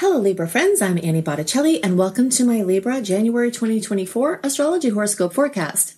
Hello, 0.00 0.16
Libra 0.16 0.48
friends. 0.48 0.80
I'm 0.80 0.96
Annie 0.96 1.20
Botticelli, 1.20 1.84
and 1.84 1.98
welcome 1.98 2.30
to 2.30 2.42
my 2.46 2.62
Libra 2.62 3.02
January 3.02 3.50
2024 3.50 4.40
astrology 4.42 4.88
horoscope 4.88 5.34
forecast. 5.34 5.94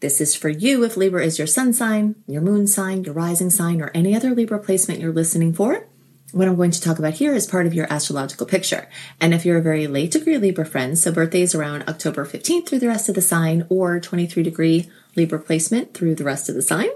This 0.00 0.20
is 0.20 0.34
for 0.34 0.48
you 0.48 0.82
if 0.82 0.96
Libra 0.96 1.24
is 1.24 1.38
your 1.38 1.46
sun 1.46 1.72
sign, 1.72 2.16
your 2.26 2.42
moon 2.42 2.66
sign, 2.66 3.04
your 3.04 3.14
rising 3.14 3.50
sign, 3.50 3.80
or 3.80 3.92
any 3.94 4.12
other 4.16 4.34
Libra 4.34 4.58
placement 4.58 4.98
you're 4.98 5.12
listening 5.12 5.52
for. 5.52 5.86
What 6.32 6.48
I'm 6.48 6.56
going 6.56 6.72
to 6.72 6.80
talk 6.80 6.98
about 6.98 7.14
here 7.14 7.32
is 7.32 7.46
part 7.46 7.68
of 7.68 7.74
your 7.74 7.86
astrological 7.92 8.44
picture. 8.44 8.88
And 9.20 9.32
if 9.32 9.44
you're 9.44 9.58
a 9.58 9.62
very 9.62 9.86
late 9.86 10.10
degree 10.10 10.36
Libra 10.36 10.66
friend, 10.66 10.98
so 10.98 11.12
birthdays 11.12 11.54
around 11.54 11.84
October 11.88 12.26
15th 12.26 12.68
through 12.68 12.80
the 12.80 12.88
rest 12.88 13.08
of 13.08 13.14
the 13.14 13.22
sign, 13.22 13.64
or 13.68 14.00
23 14.00 14.42
degree 14.42 14.90
Libra 15.14 15.38
placement 15.38 15.94
through 15.94 16.16
the 16.16 16.24
rest 16.24 16.48
of 16.48 16.56
the 16.56 16.62
sign, 16.62 16.88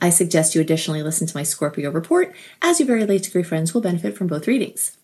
I 0.00 0.08
suggest 0.08 0.54
you 0.54 0.62
additionally 0.62 1.02
listen 1.02 1.26
to 1.26 1.36
my 1.36 1.42
Scorpio 1.42 1.90
report, 1.90 2.34
as 2.62 2.80
your 2.80 2.86
very 2.86 3.04
late 3.04 3.24
degree 3.24 3.42
friends 3.42 3.74
will 3.74 3.82
benefit 3.82 4.16
from 4.16 4.28
both 4.28 4.46
readings. 4.46 4.96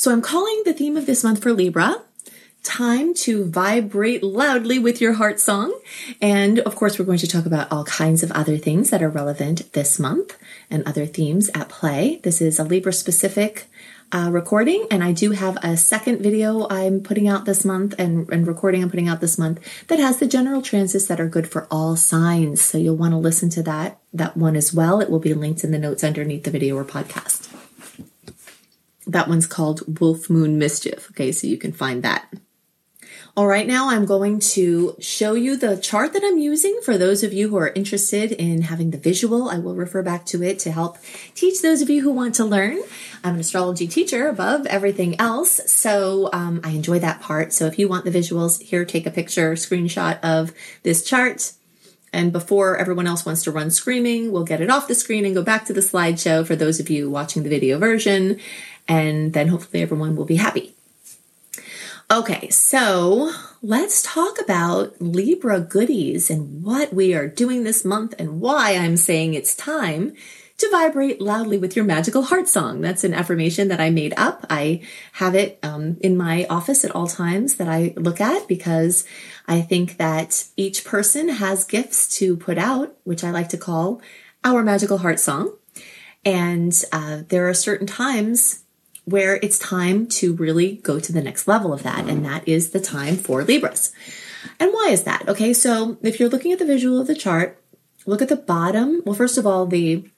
So 0.00 0.10
I'm 0.10 0.22
calling 0.22 0.62
the 0.64 0.72
theme 0.72 0.96
of 0.96 1.04
this 1.04 1.22
month 1.22 1.42
for 1.42 1.52
Libra 1.52 2.00
time 2.62 3.12
to 3.12 3.44
vibrate 3.44 4.22
loudly 4.22 4.78
with 4.78 4.98
your 4.98 5.12
heart 5.12 5.38
song. 5.38 5.78
And 6.22 6.58
of 6.60 6.74
course, 6.74 6.98
we're 6.98 7.04
going 7.04 7.18
to 7.18 7.26
talk 7.26 7.44
about 7.44 7.70
all 7.70 7.84
kinds 7.84 8.22
of 8.22 8.32
other 8.32 8.56
things 8.56 8.88
that 8.88 9.02
are 9.02 9.10
relevant 9.10 9.70
this 9.74 9.98
month 9.98 10.38
and 10.70 10.82
other 10.88 11.04
themes 11.04 11.50
at 11.52 11.68
play. 11.68 12.18
This 12.22 12.40
is 12.40 12.58
a 12.58 12.64
Libra 12.64 12.94
specific 12.94 13.66
uh, 14.10 14.30
recording, 14.32 14.86
and 14.90 15.04
I 15.04 15.12
do 15.12 15.32
have 15.32 15.58
a 15.62 15.76
second 15.76 16.22
video 16.22 16.66
I'm 16.70 17.02
putting 17.02 17.28
out 17.28 17.44
this 17.44 17.62
month 17.66 17.94
and, 17.98 18.26
and 18.30 18.46
recording 18.46 18.82
I'm 18.82 18.88
putting 18.88 19.08
out 19.08 19.20
this 19.20 19.36
month 19.36 19.60
that 19.88 19.98
has 19.98 20.16
the 20.16 20.26
general 20.26 20.62
transits 20.62 21.08
that 21.08 21.20
are 21.20 21.28
good 21.28 21.50
for 21.50 21.66
all 21.70 21.94
signs. 21.94 22.62
So 22.62 22.78
you'll 22.78 22.96
want 22.96 23.12
to 23.12 23.18
listen 23.18 23.50
to 23.50 23.62
that 23.64 23.98
that 24.14 24.34
one 24.34 24.56
as 24.56 24.72
well. 24.72 25.02
It 25.02 25.10
will 25.10 25.18
be 25.18 25.34
linked 25.34 25.62
in 25.62 25.72
the 25.72 25.78
notes 25.78 26.02
underneath 26.02 26.44
the 26.44 26.50
video 26.50 26.74
or 26.76 26.86
podcast. 26.86 27.49
That 29.10 29.28
one's 29.28 29.46
called 29.46 30.00
Wolf 30.00 30.30
Moon 30.30 30.56
Mischief. 30.56 31.10
Okay, 31.10 31.32
so 31.32 31.48
you 31.48 31.58
can 31.58 31.72
find 31.72 32.04
that. 32.04 32.32
All 33.36 33.46
right, 33.46 33.66
now 33.66 33.90
I'm 33.90 34.06
going 34.06 34.38
to 34.40 34.96
show 35.00 35.34
you 35.34 35.56
the 35.56 35.76
chart 35.76 36.12
that 36.12 36.22
I'm 36.24 36.38
using 36.38 36.78
for 36.84 36.96
those 36.96 37.24
of 37.24 37.32
you 37.32 37.48
who 37.48 37.56
are 37.56 37.72
interested 37.74 38.32
in 38.32 38.62
having 38.62 38.90
the 38.90 38.98
visual. 38.98 39.48
I 39.48 39.58
will 39.58 39.74
refer 39.74 40.02
back 40.02 40.26
to 40.26 40.42
it 40.44 40.60
to 40.60 40.70
help 40.70 40.98
teach 41.34 41.60
those 41.60 41.82
of 41.82 41.90
you 41.90 42.02
who 42.02 42.12
want 42.12 42.36
to 42.36 42.44
learn. 42.44 42.80
I'm 43.24 43.34
an 43.34 43.40
astrology 43.40 43.88
teacher 43.88 44.28
above 44.28 44.66
everything 44.66 45.20
else, 45.20 45.60
so 45.70 46.30
um, 46.32 46.60
I 46.62 46.70
enjoy 46.70 47.00
that 47.00 47.20
part. 47.20 47.52
So 47.52 47.66
if 47.66 47.78
you 47.78 47.88
want 47.88 48.04
the 48.04 48.10
visuals, 48.12 48.60
here, 48.62 48.84
take 48.84 49.06
a 49.06 49.10
picture, 49.10 49.54
screenshot 49.54 50.20
of 50.22 50.52
this 50.84 51.04
chart. 51.04 51.52
And 52.12 52.32
before 52.32 52.76
everyone 52.76 53.06
else 53.06 53.24
wants 53.24 53.44
to 53.44 53.52
run 53.52 53.70
screaming, 53.70 54.32
we'll 54.32 54.44
get 54.44 54.60
it 54.60 54.70
off 54.70 54.88
the 54.88 54.96
screen 54.96 55.24
and 55.24 55.34
go 55.34 55.42
back 55.44 55.64
to 55.66 55.72
the 55.72 55.80
slideshow 55.80 56.44
for 56.44 56.56
those 56.56 56.80
of 56.80 56.90
you 56.90 57.08
watching 57.08 57.44
the 57.44 57.48
video 57.48 57.78
version 57.78 58.40
and 58.90 59.32
then 59.34 59.46
hopefully 59.46 59.82
everyone 59.82 60.16
will 60.16 60.24
be 60.24 60.36
happy. 60.36 60.74
Okay, 62.10 62.50
so 62.50 63.30
let's 63.62 64.02
talk 64.02 64.40
about 64.40 65.00
Libra 65.00 65.60
goodies 65.60 66.28
and 66.28 66.64
what 66.64 66.92
we 66.92 67.14
are 67.14 67.28
doing 67.28 67.62
this 67.62 67.84
month 67.84 68.16
and 68.18 68.40
why 68.40 68.74
I'm 68.74 68.96
saying 68.96 69.34
it's 69.34 69.54
time 69.54 70.12
to 70.58 70.68
vibrate 70.72 71.20
loudly 71.20 71.56
with 71.56 71.76
your 71.76 71.84
magical 71.84 72.22
heart 72.22 72.48
song. 72.48 72.80
That's 72.80 73.04
an 73.04 73.14
affirmation 73.14 73.68
that 73.68 73.80
I 73.80 73.90
made 73.90 74.12
up. 74.16 74.44
I 74.50 74.82
have 75.12 75.36
it 75.36 75.60
um, 75.62 75.96
in 76.00 76.16
my 76.16 76.46
office 76.50 76.84
at 76.84 76.90
all 76.90 77.06
times 77.06 77.54
that 77.54 77.68
I 77.68 77.94
look 77.96 78.20
at 78.20 78.48
because 78.48 79.06
I 79.46 79.60
think 79.60 79.98
that 79.98 80.46
each 80.56 80.84
person 80.84 81.28
has 81.28 81.62
gifts 81.62 82.18
to 82.18 82.36
put 82.36 82.58
out, 82.58 82.96
which 83.04 83.22
I 83.22 83.30
like 83.30 83.50
to 83.50 83.56
call 83.56 84.02
our 84.42 84.64
magical 84.64 84.98
heart 84.98 85.20
song. 85.20 85.54
And 86.24 86.74
uh, 86.90 87.22
there 87.28 87.48
are 87.48 87.54
certain 87.54 87.86
times 87.86 88.64
where 89.10 89.36
it's 89.42 89.58
time 89.58 90.06
to 90.06 90.34
really 90.34 90.76
go 90.76 90.98
to 90.98 91.12
the 91.12 91.22
next 91.22 91.46
level 91.46 91.72
of 91.72 91.82
that. 91.82 92.08
And 92.08 92.24
that 92.24 92.46
is 92.46 92.70
the 92.70 92.80
time 92.80 93.16
for 93.16 93.44
Libras. 93.44 93.92
And 94.58 94.72
why 94.72 94.88
is 94.90 95.04
that? 95.04 95.28
Okay, 95.28 95.52
so 95.52 95.98
if 96.02 96.18
you're 96.18 96.28
looking 96.28 96.52
at 96.52 96.58
the 96.58 96.64
visual 96.64 97.00
of 97.00 97.06
the 97.06 97.14
chart, 97.14 97.62
look 98.06 98.22
at 98.22 98.28
the 98.28 98.36
bottom. 98.36 99.02
Well, 99.04 99.14
first 99.14 99.38
of 99.38 99.46
all, 99.46 99.66
the 99.66 100.08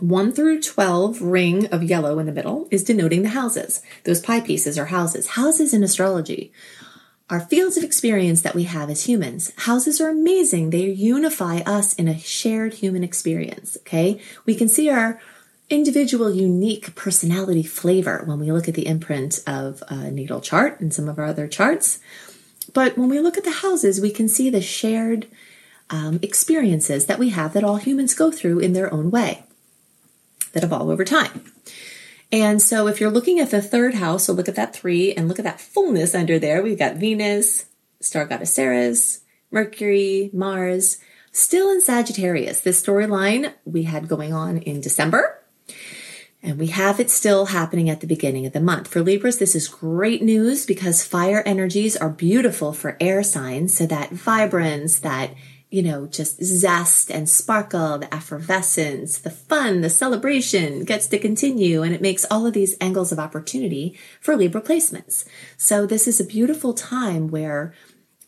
1 0.00 0.32
through 0.32 0.60
12 0.60 1.22
ring 1.22 1.66
of 1.66 1.82
yellow 1.82 2.18
in 2.18 2.26
the 2.26 2.32
middle 2.32 2.68
is 2.70 2.84
denoting 2.84 3.22
the 3.22 3.28
houses. 3.30 3.80
Those 4.04 4.20
pie 4.20 4.40
pieces 4.40 4.76
are 4.78 4.86
houses. 4.86 5.28
Houses 5.28 5.72
in 5.72 5.84
astrology 5.84 6.52
are 7.30 7.40
fields 7.40 7.76
of 7.76 7.84
experience 7.84 8.42
that 8.42 8.54
we 8.54 8.64
have 8.64 8.90
as 8.90 9.06
humans. 9.06 9.52
Houses 9.58 10.00
are 10.00 10.10
amazing. 10.10 10.70
They 10.70 10.90
unify 10.90 11.58
us 11.58 11.94
in 11.94 12.08
a 12.08 12.18
shared 12.18 12.74
human 12.74 13.04
experience. 13.04 13.76
Okay. 13.80 14.20
We 14.44 14.54
can 14.54 14.68
see 14.68 14.90
our 14.90 15.20
individual 15.70 16.34
unique 16.34 16.94
personality 16.94 17.62
flavor 17.62 18.22
when 18.26 18.38
we 18.38 18.52
look 18.52 18.68
at 18.68 18.74
the 18.74 18.86
imprint 18.86 19.40
of 19.46 19.82
a 19.88 20.10
natal 20.10 20.40
chart 20.40 20.80
and 20.80 20.92
some 20.92 21.08
of 21.08 21.18
our 21.18 21.24
other 21.24 21.48
charts. 21.48 22.00
But 22.72 22.98
when 22.98 23.08
we 23.08 23.20
look 23.20 23.36
at 23.36 23.44
the 23.44 23.50
houses, 23.50 24.00
we 24.00 24.10
can 24.10 24.28
see 24.28 24.50
the 24.50 24.60
shared 24.60 25.26
um, 25.90 26.18
experiences 26.22 27.06
that 27.06 27.18
we 27.18 27.30
have 27.30 27.52
that 27.52 27.64
all 27.64 27.76
humans 27.76 28.14
go 28.14 28.30
through 28.30 28.58
in 28.58 28.72
their 28.72 28.92
own 28.92 29.10
way 29.10 29.44
that 30.52 30.64
evolve 30.64 30.88
over 30.88 31.04
time. 31.04 31.52
And 32.32 32.60
so 32.60 32.88
if 32.88 33.00
you're 33.00 33.10
looking 33.10 33.38
at 33.38 33.50
the 33.50 33.62
third 33.62 33.94
house, 33.94 34.24
so 34.24 34.32
look 34.32 34.48
at 34.48 34.56
that 34.56 34.74
three 34.74 35.12
and 35.14 35.28
look 35.28 35.38
at 35.38 35.44
that 35.44 35.60
fullness 35.60 36.14
under 36.14 36.38
there. 36.38 36.62
We've 36.62 36.78
got 36.78 36.96
Venus, 36.96 37.66
star 38.00 38.24
goddess 38.24 38.52
Ceres, 38.52 39.20
Mercury, 39.50 40.30
Mars, 40.32 40.98
still 41.32 41.70
in 41.70 41.80
Sagittarius. 41.80 42.60
This 42.60 42.82
storyline 42.82 43.52
we 43.64 43.84
had 43.84 44.08
going 44.08 44.32
on 44.32 44.58
in 44.58 44.80
December 44.80 45.43
and 46.44 46.58
we 46.58 46.66
have 46.66 47.00
it 47.00 47.10
still 47.10 47.46
happening 47.46 47.88
at 47.88 48.00
the 48.00 48.06
beginning 48.06 48.44
of 48.44 48.52
the 48.52 48.60
month. 48.60 48.86
For 48.88 49.00
Libras, 49.00 49.38
this 49.38 49.56
is 49.56 49.66
great 49.66 50.22
news 50.22 50.66
because 50.66 51.02
fire 51.02 51.42
energies 51.46 51.96
are 51.96 52.10
beautiful 52.10 52.74
for 52.74 52.98
air 53.00 53.22
signs. 53.22 53.74
So 53.74 53.86
that 53.86 54.10
vibrance, 54.10 54.98
that, 54.98 55.30
you 55.70 55.82
know, 55.82 56.06
just 56.06 56.44
zest 56.44 57.10
and 57.10 57.30
sparkle, 57.30 57.96
the 57.96 58.14
effervescence, 58.14 59.16
the 59.18 59.30
fun, 59.30 59.80
the 59.80 59.88
celebration 59.88 60.84
gets 60.84 61.06
to 61.08 61.18
continue. 61.18 61.82
And 61.82 61.94
it 61.94 62.02
makes 62.02 62.26
all 62.30 62.46
of 62.46 62.52
these 62.52 62.76
angles 62.78 63.10
of 63.10 63.18
opportunity 63.18 63.98
for 64.20 64.36
Libra 64.36 64.60
placements. 64.60 65.24
So 65.56 65.86
this 65.86 66.06
is 66.06 66.20
a 66.20 66.26
beautiful 66.26 66.74
time 66.74 67.28
where 67.28 67.72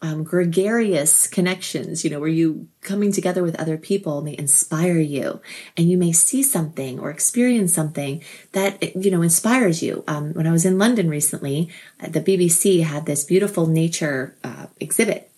um, 0.03 0.25
gregarious 0.25 1.27
connections, 1.27 2.05
you 2.05 2.11
know, 2.11 2.21
where 2.21 2.29
you 2.29 2.69
coming 2.83 3.13
together 3.13 3.43
with 3.43 3.59
other 3.61 3.77
people 3.77 4.23
may 4.23 4.37
inspire 4.39 4.99
you 4.99 5.41
and 5.77 5.91
you 5.91 5.99
may 5.99 6.13
see 6.13 6.43
something 6.43 7.01
or 7.01 7.11
experience 7.11 7.73
something 7.73 8.23
that, 8.53 8.97
you 8.97 9.11
know, 9.11 9.23
inspires 9.23 9.83
you. 9.83 10.05
Um, 10.07 10.33
when 10.35 10.47
I 10.47 10.53
was 10.53 10.65
in 10.65 10.79
London 10.79 11.09
recently, 11.09 11.71
the 12.01 12.21
BBC 12.21 12.83
had 12.83 13.07
this 13.07 13.25
beautiful 13.25 13.67
nature 13.67 14.37
uh, 14.45 14.67
exhibit 14.81 15.31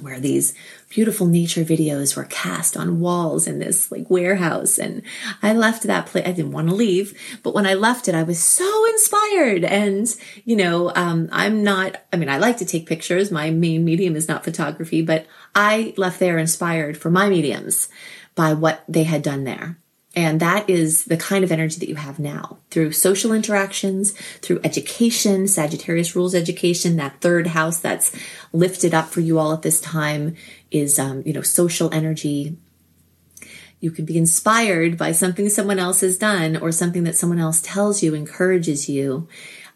where 0.00 0.18
these 0.18 0.54
beautiful 0.88 1.26
nature 1.26 1.64
videos 1.64 2.16
were 2.16 2.24
cast 2.24 2.76
on 2.76 3.00
walls 3.00 3.46
in 3.46 3.58
this 3.58 3.92
like 3.92 4.08
warehouse. 4.08 4.78
And 4.78 5.02
i 5.42 5.52
left 5.52 5.82
that 5.84 6.06
place 6.06 6.26
i 6.26 6.32
didn't 6.32 6.52
want 6.52 6.68
to 6.68 6.74
leave 6.74 7.18
but 7.42 7.54
when 7.54 7.66
i 7.66 7.74
left 7.74 8.08
it 8.08 8.14
i 8.14 8.22
was 8.22 8.42
so 8.42 8.86
inspired. 8.86 9.64
And 9.64 10.14
you 10.44 10.56
know 10.56 10.92
um, 10.94 11.28
i'm 11.32 11.62
not 11.62 12.02
i 12.12 12.16
mean 12.16 12.28
i 12.28 12.38
like 12.38 12.58
to 12.58 12.64
take 12.64 12.86
pictures. 12.86 13.30
My 13.30 13.50
main 13.50 13.84
medium 13.84 14.16
is 14.16 14.28
not 14.28 14.44
photography 14.44 15.02
but 15.02 15.26
i 15.54 15.94
left 15.96 16.18
there 16.18 16.38
inspired 16.38 16.96
for 16.96 17.10
my 17.10 17.28
mediums 17.28 17.88
by 18.34 18.54
what 18.54 18.84
they 18.88 19.04
had 19.04 19.22
done 19.22 19.44
there 19.44 19.76
and 20.14 20.40
that 20.40 20.68
is 20.68 21.04
the 21.06 21.16
kind 21.16 21.42
of 21.42 21.50
energy 21.50 21.78
that 21.78 21.88
you 21.88 21.94
have 21.94 22.18
now 22.18 22.58
through 22.70 22.92
social 22.92 23.32
interactions, 23.32 24.12
through 24.42 24.60
education, 24.62 25.48
Sagittarius 25.48 26.14
rules 26.14 26.34
education, 26.34 26.96
that 26.96 27.20
third 27.20 27.48
house 27.48 27.80
that's 27.80 28.14
lifted 28.52 28.92
up 28.92 29.08
for 29.08 29.20
you 29.20 29.38
all 29.38 29.52
at 29.54 29.62
this 29.62 29.80
time 29.80 30.36
is, 30.70 30.98
um, 30.98 31.22
you 31.24 31.32
know, 31.32 31.40
social 31.40 31.92
energy. 31.94 32.58
You 33.80 33.90
can 33.90 34.04
be 34.04 34.18
inspired 34.18 34.98
by 34.98 35.12
something 35.12 35.48
someone 35.48 35.78
else 35.78 36.02
has 36.02 36.18
done 36.18 36.56
or 36.58 36.72
something 36.72 37.04
that 37.04 37.16
someone 37.16 37.40
else 37.40 37.62
tells 37.62 38.02
you, 38.02 38.14
encourages 38.14 38.88
you. 38.88 39.28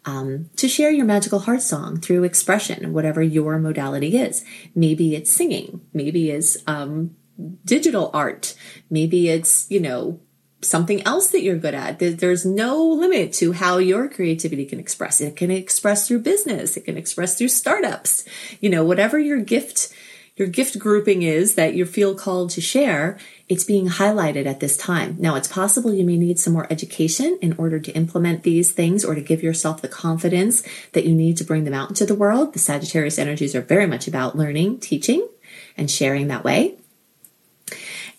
Um, 0.05 0.49
to 0.55 0.69
share 0.69 0.91
your 0.91 1.05
magical 1.05 1.39
heart 1.39 1.61
song 1.61 1.99
through 1.99 2.23
expression, 2.23 2.93
whatever 2.93 3.21
your 3.21 3.59
modality 3.59 4.17
is. 4.17 4.45
Maybe 4.73 5.15
it's 5.15 5.33
singing. 5.33 5.81
Maybe 5.91 6.29
it's 6.31 6.55
um, 6.65 7.17
digital 7.65 8.09
art. 8.13 8.55
Maybe 8.89 9.27
it's, 9.27 9.69
you 9.69 9.81
know, 9.81 10.21
something 10.67 11.01
else 11.03 11.29
that 11.29 11.41
you're 11.41 11.57
good 11.57 11.73
at. 11.73 11.99
There's 11.99 12.45
no 12.45 12.83
limit 12.83 13.33
to 13.33 13.53
how 13.53 13.77
your 13.77 14.07
creativity 14.07 14.65
can 14.65 14.79
express. 14.79 15.21
It 15.21 15.35
can 15.35 15.51
express 15.51 16.07
through 16.07 16.19
business. 16.19 16.77
It 16.77 16.85
can 16.85 16.97
express 16.97 17.37
through 17.37 17.49
startups. 17.49 18.25
You 18.59 18.69
know, 18.69 18.83
whatever 18.83 19.17
your 19.17 19.39
gift, 19.39 19.93
your 20.35 20.47
gift 20.47 20.77
grouping 20.77 21.23
is 21.23 21.55
that 21.55 21.73
you 21.73 21.85
feel 21.85 22.13
called 22.13 22.51
to 22.51 22.61
share, 22.61 23.17
it's 23.49 23.63
being 23.63 23.87
highlighted 23.87 24.45
at 24.45 24.59
this 24.59 24.77
time. 24.77 25.15
Now, 25.17 25.35
it's 25.35 25.47
possible 25.47 25.93
you 25.93 26.03
may 26.03 26.17
need 26.17 26.37
some 26.37 26.53
more 26.53 26.67
education 26.69 27.39
in 27.41 27.55
order 27.57 27.79
to 27.79 27.91
implement 27.93 28.43
these 28.43 28.71
things 28.71 29.03
or 29.03 29.15
to 29.15 29.21
give 29.21 29.41
yourself 29.41 29.81
the 29.81 29.87
confidence 29.87 30.63
that 30.91 31.05
you 31.05 31.15
need 31.15 31.37
to 31.37 31.43
bring 31.43 31.63
them 31.63 31.73
out 31.73 31.89
into 31.89 32.05
the 32.05 32.13
world. 32.13 32.53
The 32.53 32.59
Sagittarius 32.59 33.17
energies 33.17 33.55
are 33.55 33.61
very 33.61 33.87
much 33.87 34.07
about 34.07 34.37
learning, 34.37 34.79
teaching, 34.79 35.27
and 35.75 35.89
sharing 35.89 36.27
that 36.27 36.43
way. 36.43 36.75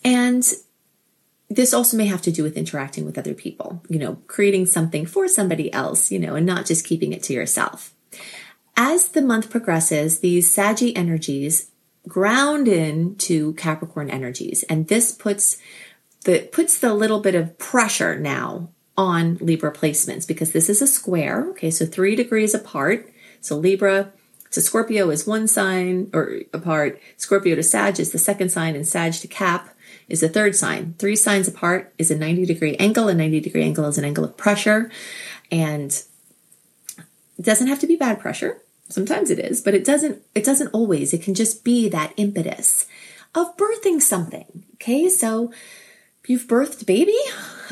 And 0.03 0.43
this 1.49 1.73
also 1.73 1.97
may 1.97 2.05
have 2.05 2.21
to 2.21 2.31
do 2.31 2.43
with 2.43 2.55
interacting 2.55 3.05
with 3.05 3.17
other 3.17 3.33
people, 3.33 3.81
you 3.89 3.97
know, 3.97 4.19
creating 4.27 4.67
something 4.67 5.05
for 5.05 5.27
somebody 5.27 5.71
else, 5.73 6.11
you 6.11 6.19
know, 6.19 6.35
and 6.35 6.45
not 6.45 6.65
just 6.65 6.85
keeping 6.85 7.11
it 7.11 7.23
to 7.23 7.33
yourself. 7.33 7.93
As 8.77 9.09
the 9.09 9.21
month 9.21 9.49
progresses, 9.49 10.19
these 10.19 10.51
Saggy 10.51 10.95
energies 10.95 11.71
ground 12.07 12.67
into 12.67 13.53
Capricorn 13.55 14.09
energies, 14.09 14.63
and 14.63 14.87
this 14.87 15.11
puts 15.11 15.57
the 16.25 16.47
puts 16.51 16.79
the 16.79 16.93
little 16.93 17.19
bit 17.19 17.35
of 17.35 17.57
pressure 17.57 18.17
now 18.17 18.69
on 18.97 19.37
Libra 19.37 19.73
placements 19.73 20.27
because 20.27 20.51
this 20.51 20.69
is 20.69 20.81
a 20.81 20.87
square. 20.87 21.47
Okay, 21.51 21.71
so 21.71 21.85
three 21.85 22.15
degrees 22.15 22.53
apart. 22.53 23.11
So 23.41 23.57
Libra 23.57 24.11
to 24.51 24.61
Scorpio 24.61 25.09
is 25.09 25.27
one 25.27 25.47
sign 25.47 26.09
or 26.13 26.41
apart. 26.53 26.99
Scorpio 27.17 27.55
to 27.55 27.63
Sag 27.63 27.99
is 27.99 28.11
the 28.11 28.17
second 28.17 28.49
sign, 28.49 28.75
and 28.75 28.87
Sag 28.87 29.13
to 29.13 29.27
Cap 29.27 29.69
is 30.07 30.21
the 30.21 30.29
third 30.29 30.55
sign. 30.55 30.95
Three 30.97 31.15
signs 31.15 31.47
apart 31.47 31.93
is 31.97 32.11
a 32.11 32.17
90 32.17 32.45
degree 32.45 32.75
angle. 32.77 33.07
A 33.07 33.13
90 33.13 33.39
degree 33.39 33.63
angle 33.63 33.85
is 33.85 33.97
an 33.97 34.05
angle 34.05 34.23
of 34.23 34.37
pressure. 34.37 34.91
And 35.51 35.91
it 36.97 37.45
doesn't 37.45 37.67
have 37.67 37.79
to 37.79 37.87
be 37.87 37.95
bad 37.95 38.19
pressure. 38.19 38.61
Sometimes 38.89 39.29
it 39.29 39.39
is, 39.39 39.61
but 39.61 39.75
it 39.75 39.85
doesn't, 39.85 40.21
it 40.33 40.43
doesn't 40.43 40.69
always. 40.69 41.13
It 41.13 41.21
can 41.21 41.35
just 41.35 41.63
be 41.63 41.89
that 41.89 42.13
impetus 42.17 42.87
of 43.35 43.55
birthing 43.55 44.01
something. 44.01 44.63
Okay. 44.75 45.09
So 45.09 45.51
you've 46.27 46.47
birthed 46.47 46.85
baby, 46.85 47.17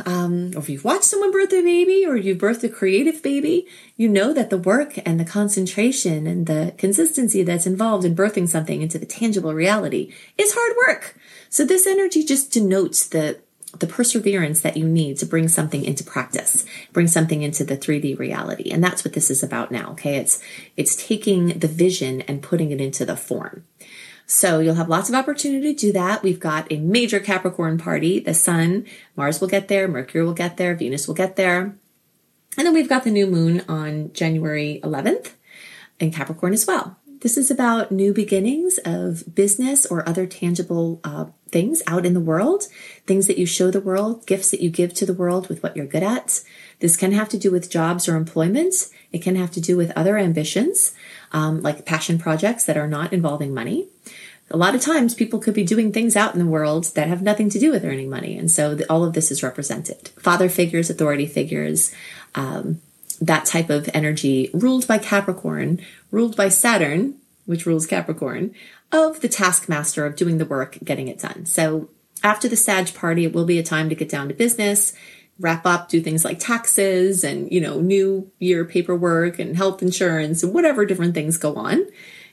um, 0.05 0.51
or 0.55 0.59
if 0.59 0.69
you've 0.69 0.83
watched 0.83 1.05
someone 1.05 1.31
birth 1.31 1.51
a 1.53 1.61
baby, 1.61 2.05
or 2.05 2.15
you've 2.15 2.37
birthed 2.37 2.63
a 2.63 2.69
creative 2.69 3.21
baby, 3.21 3.67
you 3.95 4.07
know 4.07 4.33
that 4.33 4.49
the 4.49 4.57
work 4.57 4.99
and 5.05 5.19
the 5.19 5.25
concentration 5.25 6.27
and 6.27 6.45
the 6.47 6.73
consistency 6.77 7.43
that's 7.43 7.67
involved 7.67 8.05
in 8.05 8.15
birthing 8.15 8.47
something 8.47 8.81
into 8.81 8.97
the 8.97 9.05
tangible 9.05 9.53
reality 9.53 10.13
is 10.37 10.53
hard 10.55 10.75
work. 10.87 11.17
So 11.49 11.65
this 11.65 11.87
energy 11.87 12.23
just 12.23 12.51
denotes 12.51 13.07
the 13.07 13.39
the 13.79 13.87
perseverance 13.87 14.61
that 14.61 14.77
you 14.77 14.87
need 14.87 15.17
to 15.17 15.25
bring 15.25 15.47
something 15.47 15.83
into 15.83 16.03
practice, 16.03 16.65
bring 16.93 17.07
something 17.07 17.43
into 17.43 17.63
the 17.63 17.77
3D 17.77 18.17
reality. 18.17 18.71
And 18.71 18.83
that's 18.83 19.03
what 19.03 19.13
this 19.13 19.29
is 19.29 19.43
about 19.43 19.71
now. 19.71 19.91
Okay. 19.91 20.15
It's, 20.15 20.41
it's 20.77 20.95
taking 20.95 21.59
the 21.59 21.67
vision 21.67 22.21
and 22.21 22.41
putting 22.41 22.71
it 22.71 22.81
into 22.81 23.05
the 23.05 23.17
form. 23.17 23.65
So 24.29 24.59
you'll 24.59 24.75
have 24.75 24.89
lots 24.89 25.07
of 25.07 25.15
opportunity 25.15 25.73
to 25.73 25.79
do 25.87 25.91
that. 25.93 26.21
We've 26.21 26.39
got 26.39 26.69
a 26.69 26.77
major 26.77 27.21
Capricorn 27.21 27.77
party. 27.77 28.19
The 28.19 28.33
sun, 28.33 28.85
Mars 29.15 29.39
will 29.39 29.47
get 29.47 29.69
there, 29.69 29.87
Mercury 29.87 30.23
will 30.23 30.33
get 30.33 30.57
there, 30.57 30.75
Venus 30.75 31.07
will 31.07 31.15
get 31.15 31.37
there. 31.37 31.75
And 32.57 32.65
then 32.65 32.73
we've 32.73 32.89
got 32.89 33.05
the 33.05 33.11
new 33.11 33.25
moon 33.25 33.63
on 33.69 34.11
January 34.11 34.81
11th 34.83 35.31
in 35.99 36.11
Capricorn 36.11 36.53
as 36.53 36.67
well. 36.67 36.97
This 37.21 37.37
is 37.37 37.49
about 37.49 37.91
new 37.91 38.13
beginnings 38.13 38.79
of 38.85 39.33
business 39.33 39.85
or 39.85 40.07
other 40.07 40.27
tangible 40.27 40.99
uh, 41.03 41.25
things 41.49 41.81
out 41.87 42.05
in 42.05 42.13
the 42.13 42.19
world, 42.19 42.65
things 43.07 43.27
that 43.27 43.39
you 43.39 43.45
show 43.45 43.71
the 43.71 43.81
world, 43.81 44.27
gifts 44.27 44.51
that 44.51 44.61
you 44.61 44.69
give 44.69 44.93
to 44.95 45.05
the 45.05 45.13
world 45.13 45.49
with 45.49 45.63
what 45.63 45.75
you're 45.75 45.87
good 45.87 46.03
at. 46.03 46.43
This 46.79 46.95
can 46.95 47.13
have 47.13 47.29
to 47.29 47.37
do 47.37 47.49
with 47.49 47.71
jobs 47.71 48.07
or 48.07 48.15
employment. 48.15 48.75
It 49.11 49.23
can 49.23 49.35
have 49.35 49.51
to 49.51 49.61
do 49.61 49.77
with 49.77 49.91
other 49.95 50.17
ambitions, 50.17 50.93
um, 51.31 51.61
like 51.61 51.85
passion 51.85 52.19
projects 52.19 52.65
that 52.65 52.77
are 52.77 52.87
not 52.87 53.13
involving 53.13 53.53
money. 53.53 53.87
A 54.49 54.57
lot 54.57 54.75
of 54.75 54.81
times 54.81 55.13
people 55.13 55.39
could 55.39 55.53
be 55.53 55.63
doing 55.63 55.91
things 55.91 56.15
out 56.15 56.33
in 56.33 56.39
the 56.39 56.45
world 56.45 56.85
that 56.95 57.07
have 57.07 57.21
nothing 57.21 57.49
to 57.49 57.59
do 57.59 57.71
with 57.71 57.83
earning 57.83 58.09
money. 58.09 58.37
And 58.37 58.49
so 58.49 58.75
the, 58.75 58.89
all 58.91 59.03
of 59.03 59.13
this 59.13 59.29
is 59.29 59.43
represented. 59.43 60.09
Father 60.19 60.47
figures, 60.47 60.89
authority 60.89 61.25
figures, 61.25 61.93
um, 62.33 62.81
that 63.19 63.45
type 63.45 63.69
of 63.69 63.89
energy 63.93 64.49
ruled 64.53 64.87
by 64.87 64.99
Capricorn, 64.99 65.81
ruled 66.11 66.37
by 66.37 66.49
Saturn, 66.49 67.15
which 67.45 67.65
rules 67.65 67.85
Capricorn, 67.85 68.53
of 68.91 69.21
the 69.21 69.29
taskmaster 69.29 70.05
of 70.05 70.15
doing 70.15 70.37
the 70.37 70.45
work, 70.45 70.77
getting 70.83 71.07
it 71.07 71.19
done. 71.19 71.45
So 71.45 71.89
after 72.23 72.47
the 72.47 72.55
Sag 72.55 72.93
party, 72.93 73.25
it 73.25 73.33
will 73.33 73.45
be 73.45 73.59
a 73.59 73.63
time 73.63 73.89
to 73.89 73.95
get 73.95 74.09
down 74.09 74.27
to 74.27 74.33
business, 74.33 74.93
wrap 75.39 75.65
up, 75.65 75.89
do 75.89 76.01
things 76.01 76.25
like 76.25 76.39
taxes 76.39 77.23
and, 77.23 77.51
you 77.51 77.61
know, 77.61 77.79
new 77.79 78.31
year 78.39 78.65
paperwork 78.65 79.39
and 79.39 79.55
health 79.55 79.81
insurance 79.81 80.43
and 80.43 80.53
whatever 80.53 80.85
different 80.85 81.13
things 81.13 81.37
go 81.37 81.55
on. 81.55 81.85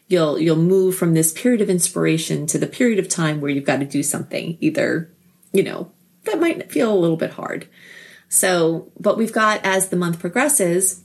You'll, 0.07 0.39
you'll 0.39 0.57
move 0.57 0.97
from 0.97 1.15
this 1.15 1.33
period 1.33 1.61
of 1.61 1.71
inspiration 1.71 2.47
to 2.49 2.59
the 2.59 2.67
period 2.67 2.99
of 2.99 3.09
time 3.09 3.41
where 3.41 3.51
you've 3.51 3.65
got 3.65 3.79
to 3.79 3.87
do 3.87 4.03
something 4.03 4.59
either, 4.61 5.11
you 5.53 5.63
know, 5.63 5.91
that 6.25 6.41
might 6.41 6.71
feel 6.71 6.93
a 6.93 6.99
little 6.99 7.17
bit 7.17 7.33
hard. 7.33 7.69
So, 8.29 8.93
but 8.99 9.17
we've 9.17 9.33
got 9.33 9.65
as 9.65 9.89
the 9.89 9.97
month 9.97 10.19
progresses, 10.19 11.05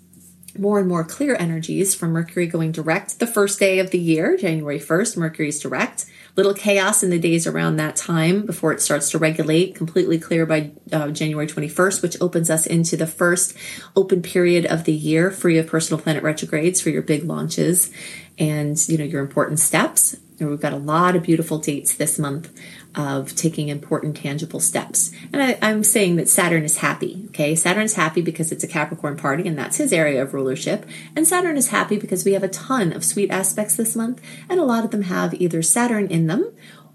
more 0.57 0.79
and 0.79 0.87
more 0.87 1.03
clear 1.03 1.35
energies 1.35 1.93
from 1.95 2.11
Mercury 2.11 2.47
going 2.47 2.71
direct 2.71 3.19
the 3.19 3.27
first 3.27 3.59
day 3.59 3.79
of 3.79 3.91
the 3.91 3.99
year, 3.99 4.35
January 4.35 4.79
1st, 4.79 5.17
Mercury's 5.17 5.59
direct. 5.59 6.05
Little 6.35 6.53
chaos 6.53 7.03
in 7.03 7.09
the 7.09 7.19
days 7.19 7.45
around 7.45 7.75
that 7.75 7.95
time 7.95 8.45
before 8.45 8.71
it 8.71 8.81
starts 8.81 9.11
to 9.11 9.17
regulate, 9.17 9.75
completely 9.75 10.17
clear 10.17 10.45
by 10.45 10.71
uh, 10.91 11.09
January 11.09 11.47
21st, 11.47 12.01
which 12.01 12.19
opens 12.21 12.49
us 12.49 12.65
into 12.65 12.95
the 12.95 13.07
first 13.07 13.55
open 13.95 14.21
period 14.21 14.65
of 14.65 14.85
the 14.85 14.93
year, 14.93 15.31
free 15.31 15.57
of 15.57 15.67
personal 15.67 16.01
planet 16.01 16.23
retrogrades 16.23 16.81
for 16.81 16.89
your 16.89 17.01
big 17.01 17.23
launches 17.23 17.91
and, 18.39 18.87
you 18.87 18.97
know, 18.97 19.03
your 19.03 19.21
important 19.21 19.59
steps. 19.59 20.15
And 20.39 20.49
we've 20.49 20.61
got 20.61 20.71
a 20.71 20.77
lot 20.77 21.17
of 21.17 21.23
beautiful 21.23 21.57
dates 21.57 21.93
this 21.93 22.17
month 22.17 22.57
of 22.95 23.35
taking 23.35 23.67
important 23.67 24.15
tangible 24.15 24.61
steps. 24.61 25.11
And 25.31 25.43
I, 25.43 25.57
am 25.61 25.83
saying 25.83 26.15
that 26.15 26.29
Saturn 26.29 26.63
is 26.63 26.77
happy. 26.77 27.25
Okay. 27.27 27.55
Saturn's 27.55 27.95
happy 27.95 28.21
because 28.21 28.51
it's 28.51 28.63
a 28.63 28.67
Capricorn 28.67 29.17
party 29.17 29.47
and 29.47 29.57
that's 29.57 29.77
his 29.77 29.91
area 29.91 30.21
of 30.21 30.33
rulership. 30.33 30.85
And 31.15 31.27
Saturn 31.27 31.57
is 31.57 31.69
happy 31.69 31.97
because 31.97 32.23
we 32.23 32.33
have 32.33 32.43
a 32.43 32.47
ton 32.47 32.93
of 32.93 33.03
sweet 33.03 33.29
aspects 33.29 33.75
this 33.75 33.95
month. 33.95 34.21
And 34.49 34.59
a 34.59 34.65
lot 34.65 34.85
of 34.85 34.91
them 34.91 35.03
have 35.03 35.33
either 35.33 35.61
Saturn 35.61 36.07
in 36.07 36.27
them 36.27 36.51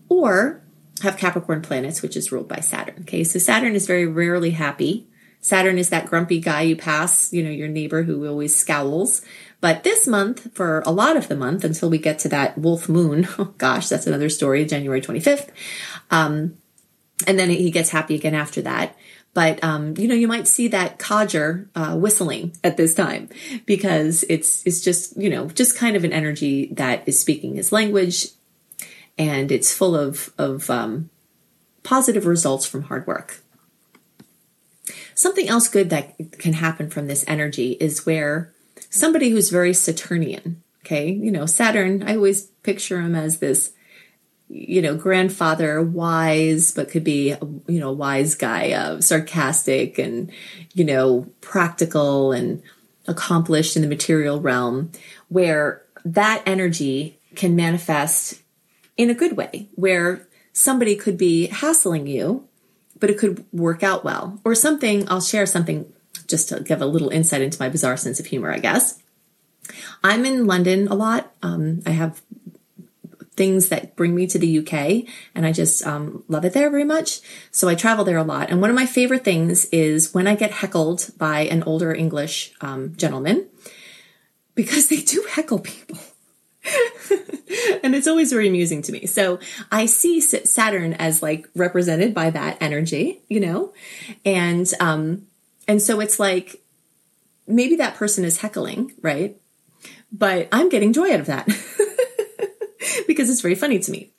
or 0.09 0.63
have 1.03 1.19
Capricorn 1.19 1.61
planets, 1.61 2.03
which 2.03 2.17
is 2.17 2.33
ruled 2.33 2.49
by 2.49 2.61
Saturn. 2.61 3.01
Okay. 3.03 3.23
So 3.23 3.39
Saturn 3.39 3.75
is 3.75 3.87
very 3.87 4.07
rarely 4.07 4.53
happy. 4.53 5.07
Saturn 5.41 5.79
is 5.79 5.91
that 5.91 6.07
grumpy 6.07 6.41
guy 6.41 6.63
you 6.63 6.75
pass, 6.75 7.31
you 7.31 7.43
know, 7.43 7.51
your 7.51 7.69
neighbor 7.69 8.05
who 8.05 8.27
always 8.27 8.57
scowls. 8.57 9.21
But 9.65 9.83
this 9.83 10.07
month, 10.07 10.55
for 10.55 10.83
a 10.85 10.91
lot 10.91 11.17
of 11.17 11.29
the 11.29 11.37
month, 11.37 11.65
until 11.65 11.89
we 11.89 11.97
get 11.97 12.19
to 12.19 12.29
that 12.29 12.59
wolf 12.59 12.87
moon, 12.87 13.27
oh 13.39 13.55
gosh, 13.57 13.89
that's 13.89 14.07
another 14.07 14.29
story, 14.29 14.67
January 14.67 15.01
25th. 15.01 15.49
Um, 16.11 16.59
and 17.27 17.39
then 17.39 17.49
he 17.49 17.71
gets 17.71 17.89
happy 17.89 18.15
again 18.15 18.35
after 18.35 18.61
that. 18.61 18.95
But, 19.33 19.65
um, 19.65 19.95
you 19.97 20.07
know, 20.07 20.15
you 20.15 20.29
might 20.29 20.49
see 20.49 20.69
that 20.69 20.99
codger, 20.99 21.71
uh, 21.75 21.97
whistling 21.97 22.55
at 22.63 22.77
this 22.77 22.95
time 22.95 23.31
because 23.65 24.23
it's, 24.29 24.67
it's 24.67 24.83
just, 24.83 25.17
you 25.17 25.31
know, 25.31 25.47
just 25.47 25.79
kind 25.79 25.97
of 25.97 26.05
an 26.05 26.13
energy 26.13 26.67
that 26.75 27.09
is 27.09 27.19
speaking 27.19 27.55
his 27.55 27.73
language 27.73 28.27
and 29.17 29.51
it's 29.51 29.75
full 29.75 29.97
of, 29.97 30.31
of, 30.37 30.69
um, 30.69 31.09
positive 31.83 32.27
results 32.27 32.67
from 32.67 32.83
hard 32.83 33.07
work. 33.07 33.41
Something 35.15 35.49
else 35.49 35.69
good 35.69 35.89
that 35.89 36.39
can 36.39 36.53
happen 36.53 36.91
from 36.91 37.07
this 37.07 37.25
energy 37.27 37.79
is 37.81 38.05
where 38.05 38.54
somebody 38.95 39.31
who's 39.31 39.51
very 39.51 39.75
Saturnian. 39.75 40.63
Okay. 40.85 41.11
You 41.11 41.31
know, 41.31 41.47
Saturn, 41.47 42.03
I 42.03 42.17
always 42.17 42.45
picture 42.63 43.01
him 43.01 43.15
as 43.15 43.39
this, 43.39 43.73
you 44.49 44.83
know, 44.83 44.95
grandfather, 44.95 45.83
wise, 45.83 46.73
but 46.73 46.91
could 46.91 47.05
be, 47.05 47.35
you 47.67 47.81
know, 47.81 47.91
wise 47.91 48.35
guy, 48.35 48.73
uh, 48.73 49.01
sarcastic 49.01 49.99
and, 49.99 50.31
you 50.75 50.85
know, 50.85 51.27
practical 51.41 52.33
and 52.33 52.63
accomplished 53.09 53.77
in 53.77 53.83
the 53.83 53.89
material 53.89 54.41
realm, 54.41 54.93
where 55.29 55.83
that 56.05 56.43
energy 56.47 57.19
can 57.35 57.57
manifest 57.57 58.43
in 58.97 59.11
a 59.11 59.15
good 59.15 59.37
way, 59.37 59.69
where 59.75 60.29
somebody 60.53 60.95
could 60.95 61.19
be 61.19 61.47
hassling 61.47 62.07
you, 62.07 62.47
but 63.01 63.11
it 63.11 63.19
could 63.19 63.45
work 63.53 63.83
out 63.83 64.05
well. 64.05 64.39
Or 64.45 64.55
something, 64.55 65.09
I'll 65.09 65.21
share 65.21 65.47
something 65.47 65.91
just 66.35 66.49
to 66.49 66.59
give 66.59 66.83
a 66.83 66.87
little 66.87 67.11
insight 67.11 67.43
into 67.43 67.61
my 67.61 67.69
bizarre 67.69 67.97
sense 67.97 68.19
of 68.19 68.27
humor, 68.27 68.51
I 68.51 68.59
guess. 68.59 69.01
I'm 70.03 70.27
in 70.27 70.49
London 70.49 70.89
a 70.89 70.95
lot. 70.95 71.33
Um, 71.45 71.81
I 71.87 71.91
have 71.91 72.21
things 73.37 73.69
that 73.69 73.95
bring 73.95 74.17
me 74.17 74.27
to 74.27 74.39
the 74.39 74.59
UK 74.59 75.09
and 75.33 75.47
I 75.47 75.53
just 75.53 75.87
um, 75.87 76.25
love 76.27 76.45
it 76.45 76.53
there 76.53 76.71
very 76.71 76.83
much. 76.83 77.21
So 77.53 77.69
I 77.69 77.77
travel 77.77 78.05
there 78.05 78.17
a 78.17 78.25
lot. 78.25 78.51
And 78.51 78.61
one 78.61 78.69
of 78.71 78.75
my 78.75 78.85
favorite 78.85 79.23
things 79.23 79.67
is 79.67 80.13
when 80.13 80.27
I 80.27 80.35
get 80.35 80.51
heckled 80.51 81.13
by 81.19 81.43
an 81.43 81.63
older 81.63 81.95
English 81.95 82.53
um, 82.61 82.97
gentleman 82.97 83.47
because 84.57 84.89
they 84.89 85.03
do 85.03 85.25
heckle 85.31 85.61
people. 85.61 85.99
and 87.85 87.95
it's 87.95 88.09
always 88.09 88.33
very 88.33 88.49
amusing 88.49 88.83
to 88.83 88.93
me. 88.93 89.07
So 89.07 89.39
I 89.71 89.87
see 89.87 90.21
Saturn 90.21 90.95
as 90.95 91.23
like 91.23 91.49
represented 91.55 92.13
by 92.13 92.31
that 92.31 92.59
energy, 92.61 93.23
you 93.29 93.39
know, 93.39 93.73
and 94.25 94.69
um, 94.81 95.29
and 95.67 95.81
so 95.81 96.01
it's 96.01 96.19
like 96.19 96.63
maybe 97.47 97.77
that 97.77 97.95
person 97.95 98.25
is 98.25 98.39
heckling, 98.39 98.93
right? 99.01 99.37
But 100.13 100.49
I'm 100.53 100.69
getting 100.69 100.93
joy 100.93 101.13
out 101.13 101.21
of 101.21 101.27
that 101.27 101.47
because 103.07 103.29
it's 103.31 103.41
very 103.41 103.55
funny 103.55 103.79
to 103.81 103.91
me. 103.91 104.13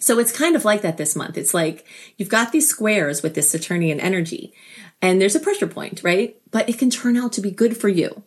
So 0.00 0.18
it's 0.18 0.36
kind 0.36 0.56
of 0.56 0.64
like 0.64 0.82
that 0.82 0.96
this 0.96 1.14
month. 1.14 1.36
It's 1.36 1.54
like 1.54 1.86
you've 2.16 2.28
got 2.28 2.50
these 2.50 2.68
squares 2.68 3.22
with 3.22 3.34
this 3.34 3.50
Saturnian 3.50 4.00
energy 4.00 4.54
and 5.02 5.20
there's 5.20 5.36
a 5.36 5.40
pressure 5.40 5.66
point, 5.66 6.02
right? 6.02 6.36
But 6.50 6.68
it 6.68 6.78
can 6.78 6.90
turn 6.90 7.16
out 7.16 7.32
to 7.34 7.40
be 7.40 7.50
good 7.50 7.76
for 7.76 7.88
you. 7.88 8.22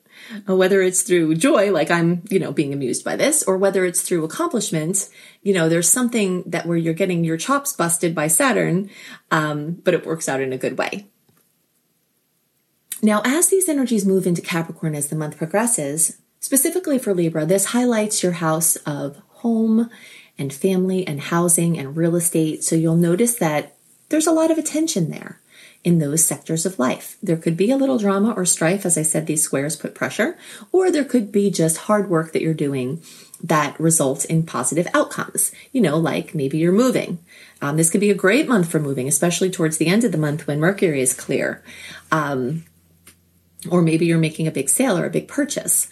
Uh, 0.48 0.55
whether 0.55 0.81
it's 0.81 1.01
through 1.01 1.33
joy, 1.36 1.71
like 1.71 1.89
I'm, 1.89 2.24
you 2.29 2.39
know, 2.39 2.51
being 2.51 2.74
amused 2.74 3.03
by 3.05 3.15
this, 3.15 3.41
or 3.43 3.57
whether 3.57 3.86
it's 3.86 4.01
through 4.01 4.25
accomplishment, 4.25 5.09
you 5.41 5.53
know, 5.53 5.69
there's 5.69 5.89
something 5.89 6.43
that 6.45 6.65
where 6.65 6.77
you're 6.77 6.93
getting 6.93 7.24
your 7.24 7.38
chops 7.38 7.74
busted 7.74 8.13
by 8.13 8.27
Saturn, 8.27 8.89
um, 9.31 9.71
but 9.83 9.93
it 9.93 10.05
works 10.05 10.27
out 10.27 10.41
in 10.41 10.53
a 10.53 10.57
good 10.57 10.77
way. 10.77 11.07
Now, 13.01 13.21
as 13.23 13.49
these 13.49 13.69
energies 13.69 14.05
move 14.05 14.27
into 14.27 14.41
Capricorn 14.41 14.95
as 14.95 15.07
the 15.07 15.15
month 15.15 15.37
progresses, 15.37 16.17
specifically 16.39 16.99
for 16.99 17.13
Libra, 17.13 17.45
this 17.45 17.65
highlights 17.65 18.23
your 18.23 18.33
house 18.33 18.75
of 18.77 19.21
home 19.27 19.89
and 20.37 20.53
family 20.53 21.07
and 21.07 21.21
housing 21.21 21.77
and 21.77 21.95
real 21.95 22.15
estate. 22.15 22.63
So 22.63 22.75
you'll 22.75 22.95
notice 22.95 23.35
that 23.35 23.75
there's 24.09 24.27
a 24.27 24.31
lot 24.31 24.51
of 24.51 24.57
attention 24.57 25.11
there 25.11 25.39
in 25.83 25.99
those 25.99 26.25
sectors 26.25 26.65
of 26.65 26.77
life. 26.77 27.17
There 27.23 27.37
could 27.37 27.55
be 27.55 27.71
a 27.71 27.77
little 27.77 27.97
drama 27.97 28.33
or 28.35 28.45
strife. 28.45 28.85
As 28.85 28.97
I 28.97 29.01
said, 29.03 29.27
these 29.27 29.43
squares 29.43 29.77
put 29.77 29.95
pressure, 29.95 30.37
or 30.71 30.91
there 30.91 31.05
could 31.05 31.31
be 31.31 31.49
just 31.49 31.77
hard 31.77 32.09
work 32.09 32.33
that 32.33 32.41
you're 32.41 32.53
doing 32.53 33.01
that 33.41 33.79
results 33.79 34.25
in 34.25 34.43
positive 34.43 34.87
outcomes. 34.93 35.53
You 35.71 35.81
know, 35.81 35.97
like 35.97 36.35
maybe 36.35 36.57
you're 36.57 36.73
moving. 36.73 37.19
Um, 37.61 37.77
this 37.77 37.89
could 37.89 38.01
be 38.01 38.11
a 38.11 38.15
great 38.15 38.47
month 38.47 38.69
for 38.69 38.79
moving, 38.79 39.07
especially 39.07 39.49
towards 39.49 39.77
the 39.77 39.87
end 39.87 40.03
of 40.03 40.11
the 40.11 40.17
month 40.17 40.47
when 40.47 40.59
Mercury 40.59 41.01
is 41.01 41.13
clear. 41.13 41.63
Um, 42.11 42.65
or 43.69 43.81
maybe 43.81 44.05
you're 44.05 44.17
making 44.17 44.47
a 44.47 44.51
big 44.51 44.69
sale 44.69 44.97
or 44.97 45.05
a 45.05 45.09
big 45.09 45.27
purchase. 45.27 45.87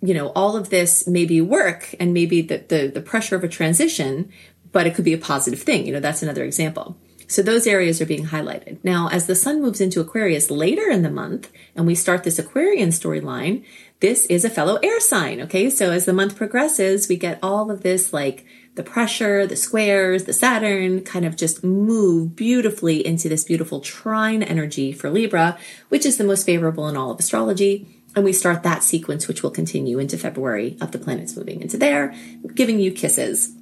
You 0.00 0.14
know, 0.14 0.28
all 0.30 0.56
of 0.56 0.70
this 0.70 1.06
may 1.06 1.24
be 1.24 1.40
work 1.40 1.94
and 1.98 2.12
maybe 2.12 2.42
the, 2.42 2.58
the, 2.68 2.86
the 2.88 3.00
pressure 3.00 3.36
of 3.36 3.44
a 3.44 3.48
transition, 3.48 4.30
but 4.72 4.86
it 4.86 4.94
could 4.94 5.04
be 5.04 5.14
a 5.14 5.18
positive 5.18 5.62
thing. 5.62 5.86
You 5.86 5.92
know, 5.92 6.00
that's 6.00 6.22
another 6.22 6.44
example. 6.44 6.96
So 7.26 7.42
those 7.42 7.66
areas 7.66 8.00
are 8.00 8.06
being 8.06 8.26
highlighted. 8.26 8.78
Now, 8.82 9.08
as 9.10 9.26
the 9.26 9.34
sun 9.34 9.62
moves 9.62 9.80
into 9.80 10.00
Aquarius 10.00 10.50
later 10.50 10.90
in 10.90 11.02
the 11.02 11.10
month 11.10 11.50
and 11.74 11.86
we 11.86 11.94
start 11.94 12.22
this 12.22 12.38
Aquarian 12.38 12.90
storyline, 12.90 13.64
this 14.00 14.26
is 14.26 14.44
a 14.44 14.50
fellow 14.50 14.78
air 14.82 15.00
sign. 15.00 15.40
Okay. 15.40 15.70
So 15.70 15.90
as 15.90 16.04
the 16.04 16.12
month 16.12 16.36
progresses, 16.36 17.08
we 17.08 17.16
get 17.16 17.38
all 17.42 17.70
of 17.70 17.82
this 17.82 18.12
like 18.12 18.44
the 18.74 18.82
pressure, 18.82 19.46
the 19.46 19.56
squares, 19.56 20.24
the 20.24 20.32
Saturn 20.32 21.02
kind 21.02 21.24
of 21.24 21.36
just 21.36 21.62
move 21.62 22.34
beautifully 22.34 23.06
into 23.06 23.28
this 23.28 23.44
beautiful 23.44 23.80
trine 23.80 24.42
energy 24.42 24.92
for 24.92 25.10
Libra, 25.10 25.56
which 25.88 26.04
is 26.04 26.16
the 26.16 26.24
most 26.24 26.44
favorable 26.44 26.88
in 26.88 26.96
all 26.96 27.10
of 27.10 27.18
astrology. 27.20 27.86
And 28.16 28.24
we 28.24 28.32
start 28.32 28.62
that 28.62 28.82
sequence, 28.82 29.28
which 29.28 29.42
will 29.42 29.50
continue 29.50 29.98
into 29.98 30.18
February 30.18 30.76
of 30.80 30.92
the 30.92 30.98
planets 30.98 31.36
moving 31.36 31.60
into 31.60 31.76
there, 31.76 32.14
giving 32.54 32.80
you 32.80 32.92
kisses 32.92 33.54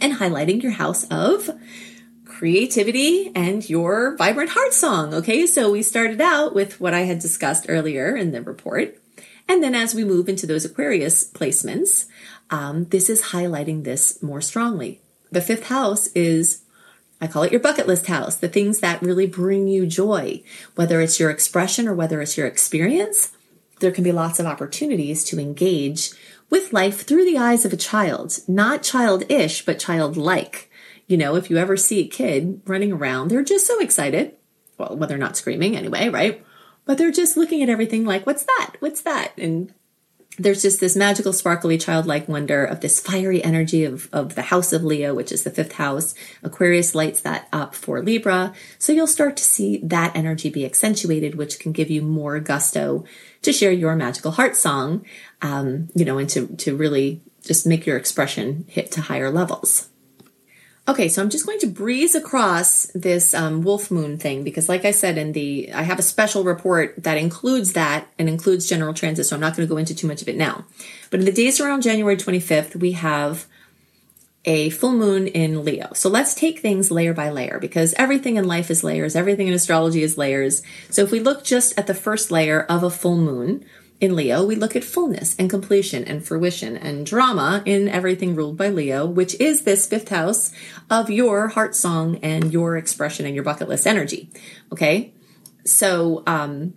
and 0.00 0.14
highlighting 0.14 0.62
your 0.62 0.72
house 0.72 1.04
of 1.04 1.50
creativity 2.24 3.30
and 3.34 3.68
your 3.68 4.16
vibrant 4.16 4.50
heart 4.50 4.74
song. 4.74 5.14
Okay. 5.14 5.46
So 5.46 5.70
we 5.70 5.82
started 5.82 6.20
out 6.20 6.54
with 6.54 6.80
what 6.80 6.92
I 6.92 7.00
had 7.00 7.20
discussed 7.20 7.66
earlier 7.68 8.16
in 8.16 8.32
the 8.32 8.42
report. 8.42 8.98
And 9.48 9.62
then 9.62 9.74
as 9.74 9.94
we 9.94 10.04
move 10.04 10.28
into 10.28 10.46
those 10.46 10.64
Aquarius 10.64 11.30
placements, 11.30 12.06
um, 12.50 12.84
this 12.86 13.08
is 13.08 13.22
highlighting 13.22 13.84
this 13.84 14.22
more 14.22 14.40
strongly. 14.40 15.00
The 15.30 15.40
fifth 15.40 15.66
house 15.66 16.06
is 16.08 16.62
I 17.20 17.26
call 17.26 17.42
it 17.42 17.52
your 17.52 17.60
bucket 17.60 17.86
list 17.86 18.06
house, 18.06 18.34
the 18.36 18.48
things 18.48 18.80
that 18.80 19.02
really 19.02 19.26
bring 19.26 19.66
you 19.66 19.86
joy, 19.86 20.42
whether 20.74 21.00
it's 21.00 21.18
your 21.18 21.30
expression 21.30 21.88
or 21.88 21.94
whether 21.94 22.20
it's 22.20 22.36
your 22.36 22.46
experience. 22.46 23.32
There 23.80 23.92
can 23.92 24.04
be 24.04 24.12
lots 24.12 24.38
of 24.38 24.46
opportunities 24.46 25.24
to 25.24 25.40
engage 25.40 26.10
with 26.50 26.72
life 26.72 27.06
through 27.06 27.24
the 27.24 27.38
eyes 27.38 27.64
of 27.64 27.72
a 27.72 27.78
child, 27.78 28.38
not 28.46 28.82
childish, 28.82 29.64
but 29.64 29.78
childlike. 29.78 30.70
You 31.06 31.16
know, 31.16 31.34
if 31.36 31.50
you 31.50 31.56
ever 31.56 31.76
see 31.76 32.00
a 32.00 32.08
kid 32.08 32.60
running 32.66 32.92
around, 32.92 33.28
they're 33.28 33.42
just 33.42 33.66
so 33.66 33.80
excited. 33.80 34.34
Well, 34.78 34.96
when 34.96 35.08
they're 35.08 35.18
not 35.18 35.36
screaming 35.36 35.76
anyway, 35.76 36.08
right? 36.08 36.44
But 36.84 36.98
they're 36.98 37.10
just 37.10 37.36
looking 37.36 37.62
at 37.62 37.68
everything 37.68 38.04
like, 38.04 38.26
what's 38.26 38.44
that? 38.44 38.74
What's 38.80 39.02
that? 39.02 39.32
And 39.38 39.72
there's 40.38 40.62
just 40.62 40.80
this 40.80 40.96
magical, 40.96 41.32
sparkly, 41.32 41.78
childlike 41.78 42.28
wonder 42.28 42.64
of 42.64 42.80
this 42.80 43.00
fiery 43.00 43.42
energy 43.42 43.84
of, 43.84 44.08
of 44.12 44.34
the 44.34 44.42
house 44.42 44.72
of 44.72 44.82
Leo, 44.82 45.14
which 45.14 45.30
is 45.30 45.44
the 45.44 45.50
fifth 45.50 45.72
house. 45.72 46.14
Aquarius 46.42 46.94
lights 46.94 47.20
that 47.20 47.48
up 47.52 47.74
for 47.74 48.02
Libra. 48.02 48.52
So 48.78 48.92
you'll 48.92 49.06
start 49.06 49.36
to 49.36 49.44
see 49.44 49.78
that 49.84 50.16
energy 50.16 50.50
be 50.50 50.64
accentuated, 50.64 51.36
which 51.36 51.60
can 51.60 51.72
give 51.72 51.90
you 51.90 52.02
more 52.02 52.40
gusto 52.40 53.04
to 53.42 53.52
share 53.52 53.72
your 53.72 53.94
magical 53.94 54.32
heart 54.32 54.56
song, 54.56 55.04
um, 55.42 55.88
you 55.94 56.04
know, 56.04 56.18
and 56.18 56.28
to, 56.30 56.48
to 56.56 56.76
really 56.76 57.22
just 57.44 57.66
make 57.66 57.86
your 57.86 57.96
expression 57.96 58.64
hit 58.68 58.90
to 58.92 59.02
higher 59.02 59.30
levels. 59.30 59.90
Okay, 60.86 61.08
so 61.08 61.22
I'm 61.22 61.30
just 61.30 61.46
going 61.46 61.60
to 61.60 61.66
breeze 61.66 62.14
across 62.14 62.86
this 62.94 63.32
um, 63.32 63.62
wolf 63.62 63.90
moon 63.90 64.18
thing 64.18 64.44
because, 64.44 64.68
like 64.68 64.84
I 64.84 64.90
said, 64.90 65.16
in 65.16 65.32
the 65.32 65.72
I 65.72 65.82
have 65.82 65.98
a 65.98 66.02
special 66.02 66.44
report 66.44 67.02
that 67.04 67.16
includes 67.16 67.72
that 67.72 68.06
and 68.18 68.28
includes 68.28 68.68
general 68.68 68.92
transit, 68.92 69.24
so 69.24 69.34
I'm 69.34 69.40
not 69.40 69.56
going 69.56 69.66
to 69.66 69.72
go 69.72 69.78
into 69.78 69.94
too 69.94 70.06
much 70.06 70.20
of 70.20 70.28
it 70.28 70.36
now. 70.36 70.66
But 71.10 71.20
in 71.20 71.26
the 71.26 71.32
days 71.32 71.58
around 71.58 71.82
January 71.82 72.18
25th, 72.18 72.76
we 72.76 72.92
have 72.92 73.46
a 74.44 74.68
full 74.70 74.92
moon 74.92 75.26
in 75.26 75.64
Leo. 75.64 75.90
So 75.94 76.10
let's 76.10 76.34
take 76.34 76.58
things 76.58 76.90
layer 76.90 77.14
by 77.14 77.30
layer 77.30 77.58
because 77.58 77.94
everything 77.94 78.36
in 78.36 78.46
life 78.46 78.70
is 78.70 78.84
layers, 78.84 79.16
everything 79.16 79.48
in 79.48 79.54
astrology 79.54 80.02
is 80.02 80.18
layers. 80.18 80.62
So 80.90 81.02
if 81.02 81.10
we 81.10 81.20
look 81.20 81.44
just 81.44 81.78
at 81.78 81.86
the 81.86 81.94
first 81.94 82.30
layer 82.30 82.62
of 82.62 82.82
a 82.82 82.90
full 82.90 83.16
moon, 83.16 83.64
in 84.04 84.14
Leo, 84.14 84.44
we 84.44 84.54
look 84.54 84.76
at 84.76 84.84
fullness 84.84 85.34
and 85.38 85.48
completion 85.48 86.04
and 86.04 86.24
fruition 86.24 86.76
and 86.76 87.06
drama 87.06 87.62
in 87.64 87.88
everything 87.88 88.36
ruled 88.36 88.56
by 88.56 88.68
Leo, 88.68 89.06
which 89.06 89.34
is 89.40 89.62
this 89.62 89.88
fifth 89.88 90.10
house 90.10 90.52
of 90.90 91.10
your 91.10 91.48
heart 91.48 91.74
song 91.74 92.18
and 92.22 92.52
your 92.52 92.76
expression 92.76 93.24
and 93.24 93.34
your 93.34 93.44
bucket 93.44 93.68
list 93.68 93.86
energy. 93.86 94.30
Okay. 94.70 95.14
So, 95.64 96.22
um, 96.26 96.74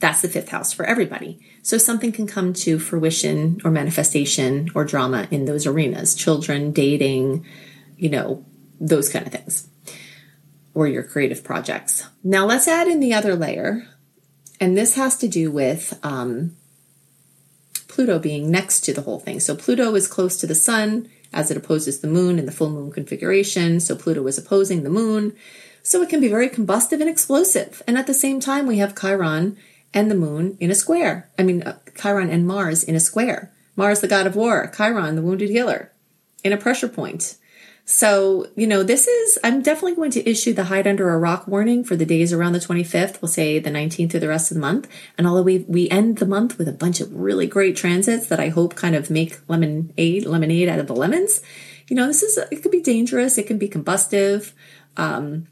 that's 0.00 0.22
the 0.22 0.28
fifth 0.28 0.48
house 0.48 0.72
for 0.72 0.84
everybody. 0.84 1.38
So 1.62 1.78
something 1.78 2.12
can 2.12 2.26
come 2.26 2.52
to 2.54 2.78
fruition 2.78 3.60
or 3.64 3.70
manifestation 3.70 4.70
or 4.74 4.84
drama 4.84 5.28
in 5.30 5.44
those 5.44 5.66
arenas, 5.66 6.14
children, 6.14 6.72
dating, 6.72 7.46
you 7.96 8.08
know, 8.08 8.44
those 8.80 9.08
kind 9.08 9.26
of 9.26 9.32
things, 9.32 9.68
or 10.74 10.88
your 10.88 11.02
creative 11.02 11.44
projects. 11.44 12.06
Now 12.24 12.46
let's 12.46 12.68
add 12.68 12.88
in 12.88 13.00
the 13.00 13.14
other 13.14 13.36
layer 13.36 13.86
and 14.60 14.76
this 14.76 14.94
has 14.96 15.16
to 15.18 15.28
do 15.28 15.50
with 15.50 15.98
um, 16.02 16.56
Pluto 17.88 18.18
being 18.18 18.50
next 18.50 18.80
to 18.82 18.92
the 18.92 19.02
whole 19.02 19.18
thing. 19.18 19.40
So 19.40 19.56
Pluto 19.56 19.94
is 19.94 20.06
close 20.06 20.36
to 20.38 20.46
the 20.46 20.54
sun 20.54 21.08
as 21.32 21.50
it 21.50 21.56
opposes 21.56 22.00
the 22.00 22.08
moon 22.08 22.38
in 22.38 22.46
the 22.46 22.52
full 22.52 22.70
moon 22.70 22.90
configuration. 22.90 23.80
So 23.80 23.96
Pluto 23.96 24.26
is 24.26 24.38
opposing 24.38 24.82
the 24.82 24.90
moon. 24.90 25.34
So 25.82 26.02
it 26.02 26.08
can 26.08 26.20
be 26.20 26.28
very 26.28 26.48
combustive 26.48 27.00
and 27.00 27.08
explosive. 27.08 27.82
And 27.86 27.96
at 27.96 28.06
the 28.06 28.14
same 28.14 28.40
time, 28.40 28.66
we 28.66 28.78
have 28.78 28.98
Chiron 28.98 29.56
and 29.94 30.10
the 30.10 30.16
moon 30.16 30.56
in 30.60 30.70
a 30.70 30.74
square. 30.74 31.30
I 31.38 31.42
mean, 31.42 31.62
uh, 31.62 31.78
Chiron 32.00 32.30
and 32.30 32.46
Mars 32.46 32.82
in 32.82 32.94
a 32.94 33.00
square. 33.00 33.52
Mars, 33.76 34.00
the 34.00 34.08
god 34.08 34.26
of 34.26 34.34
war, 34.34 34.72
Chiron, 34.74 35.16
the 35.16 35.22
wounded 35.22 35.50
healer, 35.50 35.92
in 36.42 36.52
a 36.52 36.56
pressure 36.56 36.88
point. 36.88 37.36
So, 37.88 38.48
you 38.56 38.66
know, 38.66 38.82
this 38.82 39.06
is, 39.06 39.38
I'm 39.44 39.62
definitely 39.62 39.94
going 39.94 40.10
to 40.10 40.28
issue 40.28 40.52
the 40.52 40.64
hide 40.64 40.88
under 40.88 41.08
a 41.10 41.18
rock 41.18 41.46
warning 41.46 41.84
for 41.84 41.94
the 41.94 42.04
days 42.04 42.32
around 42.32 42.52
the 42.52 42.58
25th. 42.58 43.22
We'll 43.22 43.28
say 43.28 43.60
the 43.60 43.70
19th 43.70 44.10
through 44.10 44.20
the 44.20 44.28
rest 44.28 44.50
of 44.50 44.56
the 44.56 44.60
month. 44.60 44.88
And 45.16 45.24
although 45.24 45.42
we, 45.42 45.64
we 45.68 45.88
end 45.88 46.18
the 46.18 46.26
month 46.26 46.58
with 46.58 46.66
a 46.66 46.72
bunch 46.72 47.00
of 47.00 47.14
really 47.14 47.46
great 47.46 47.76
transits 47.76 48.26
that 48.26 48.40
I 48.40 48.48
hope 48.48 48.74
kind 48.74 48.96
of 48.96 49.08
make 49.08 49.38
lemonade, 49.48 50.26
lemonade 50.26 50.68
out 50.68 50.80
of 50.80 50.88
the 50.88 50.96
lemons, 50.96 51.42
you 51.86 51.94
know, 51.94 52.08
this 52.08 52.24
is, 52.24 52.36
it 52.50 52.60
could 52.60 52.72
be 52.72 52.82
dangerous. 52.82 53.38
It 53.38 53.46
can 53.46 53.56
be 53.56 53.68
combustive. 53.68 54.50
Um, 54.96 55.46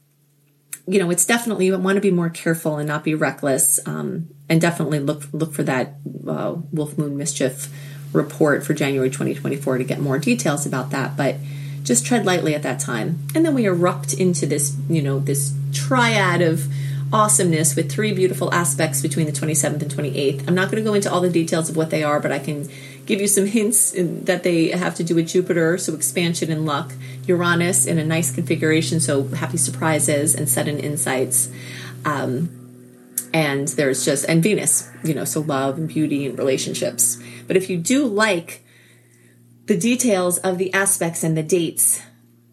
you 0.89 0.99
know, 0.99 1.11
it's 1.11 1.27
definitely, 1.27 1.67
you 1.67 1.79
want 1.79 1.97
to 1.97 2.01
be 2.01 2.11
more 2.11 2.31
careful 2.31 2.79
and 2.79 2.89
not 2.89 3.05
be 3.05 3.15
reckless. 3.15 3.79
Um, 3.87 4.31
and 4.49 4.61
definitely 4.61 4.99
look, 4.99 5.23
look 5.33 5.55
for 5.55 5.63
that, 5.63 5.99
uh, 6.27 6.57
Wolf 6.73 6.99
Moon 6.99 7.17
Mischief 7.17 7.73
report 8.13 8.67
for 8.67 8.75
January 8.75 9.09
2024 9.09 9.79
to 9.79 9.85
get 9.85 10.01
more 10.01 10.19
details 10.19 10.67
about 10.67 10.91
that. 10.91 11.17
But, 11.17 11.37
just 11.85 12.05
tread 12.05 12.27
lightly 12.27 12.55
at 12.55 12.63
that 12.63 12.81
time. 12.81 13.21
And 13.35 13.45
then 13.45 13.55
we 13.55 13.67
erupt 13.67 14.15
into 14.15 14.47
this, 14.47 14.77
you 14.89 15.03
know, 15.03 15.21
this 15.21 15.55
triad 15.73 16.43
of 16.43 16.67
awesomeness 17.13 17.77
with 17.77 17.93
three 17.93 18.13
beautiful 18.13 18.53
aspects 18.53 19.01
between 19.01 19.27
the 19.27 19.33
27th 19.33 19.83
and 19.83 19.91
28th. 19.91 20.49
I'm 20.49 20.55
not 20.55 20.71
going 20.71 20.83
to 20.83 20.89
go 20.89 20.95
into 20.95 21.13
all 21.13 21.21
the 21.21 21.31
details 21.31 21.69
of 21.69 21.77
what 21.77 21.91
they 21.91 22.03
are, 22.03 22.19
but 22.19 22.33
I 22.33 22.41
can 22.41 22.69
give 23.07 23.21
you 23.21 23.29
some 23.29 23.47
hints 23.47 23.93
in, 23.93 24.25
that 24.25 24.43
they 24.43 24.71
have 24.71 24.95
to 24.97 25.05
do 25.05 25.15
with 25.15 25.29
Jupiter, 25.29 25.79
so 25.79 25.95
expansion 25.95 26.51
and 26.51 26.67
luck, 26.67 26.93
Uranus 27.27 27.87
in 27.87 27.99
a 27.99 28.05
nice 28.05 28.35
configuration, 28.35 28.99
so 28.99 29.29
happy 29.29 29.59
surprises 29.59 30.35
and 30.35 30.49
sudden 30.49 30.79
insights. 30.79 31.51
Um, 32.05 32.49
and 33.33 33.69
there's 33.69 34.05
just, 34.05 34.25
and 34.25 34.43
Venus, 34.43 34.91
you 35.05 35.15
know, 35.15 35.25
so 35.25 35.41
love 35.41 35.77
and 35.77 35.89
beauty 35.89 36.27
and 36.27 36.39
relationships. 36.39 37.19
But 37.47 37.57
if 37.57 37.69
you 37.69 37.77
do 37.77 38.07
like 38.07 38.64
the 39.67 39.77
details 39.77 40.39
of 40.39 40.59
the 40.59 40.73
aspects 40.75 41.23
and 41.23 41.37
the 41.37 41.43
dates, 41.43 42.03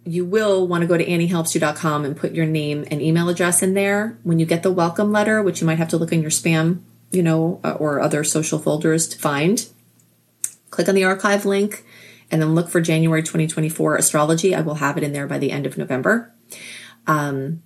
you 0.05 0.25
will 0.25 0.67
want 0.67 0.81
to 0.81 0.87
go 0.87 0.97
to 0.97 1.05
anniehelpsyou.com 1.05 2.05
and 2.05 2.17
put 2.17 2.33
your 2.33 2.45
name 2.45 2.85
and 2.89 3.01
email 3.01 3.29
address 3.29 3.61
in 3.61 3.73
there. 3.73 4.17
When 4.23 4.39
you 4.39 4.45
get 4.45 4.63
the 4.63 4.71
welcome 4.71 5.11
letter, 5.11 5.43
which 5.43 5.61
you 5.61 5.67
might 5.67 5.77
have 5.77 5.89
to 5.89 5.97
look 5.97 6.11
in 6.11 6.21
your 6.21 6.31
spam, 6.31 6.81
you 7.11 7.21
know, 7.21 7.59
uh, 7.63 7.73
or 7.73 7.99
other 7.99 8.23
social 8.23 8.57
folders 8.57 9.07
to 9.09 9.19
find, 9.19 9.67
click 10.69 10.87
on 10.87 10.95
the 10.95 11.03
archive 11.03 11.45
link 11.45 11.85
And 12.31 12.41
then 12.41 12.55
look 12.55 12.69
for 12.69 12.79
January 12.79 13.21
2024 13.21 13.97
astrology. 13.97 14.55
I 14.55 14.61
will 14.61 14.75
have 14.75 14.97
it 14.97 15.03
in 15.03 15.11
there 15.11 15.27
by 15.27 15.37
the 15.37 15.51
end 15.51 15.65
of 15.65 15.77
November. 15.77 16.33
Um, 17.05 17.61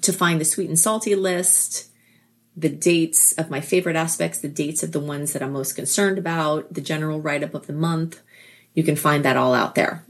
to 0.00 0.12
find 0.12 0.40
the 0.40 0.44
sweet 0.44 0.68
and 0.68 0.78
salty 0.78 1.14
list, 1.14 1.88
the 2.56 2.68
dates 2.68 3.32
of 3.32 3.48
my 3.48 3.60
favorite 3.60 3.96
aspects, 3.96 4.40
the 4.40 4.48
dates 4.48 4.82
of 4.82 4.90
the 4.90 5.00
ones 5.00 5.32
that 5.32 5.42
I'm 5.42 5.52
most 5.52 5.74
concerned 5.74 6.18
about, 6.18 6.74
the 6.74 6.80
general 6.80 7.20
write 7.20 7.44
up 7.44 7.54
of 7.54 7.66
the 7.66 7.72
month. 7.72 8.20
You 8.76 8.84
can 8.84 8.94
find 8.94 9.24
that 9.24 9.36
all 9.36 9.54
out 9.54 9.74
there. 9.74 10.04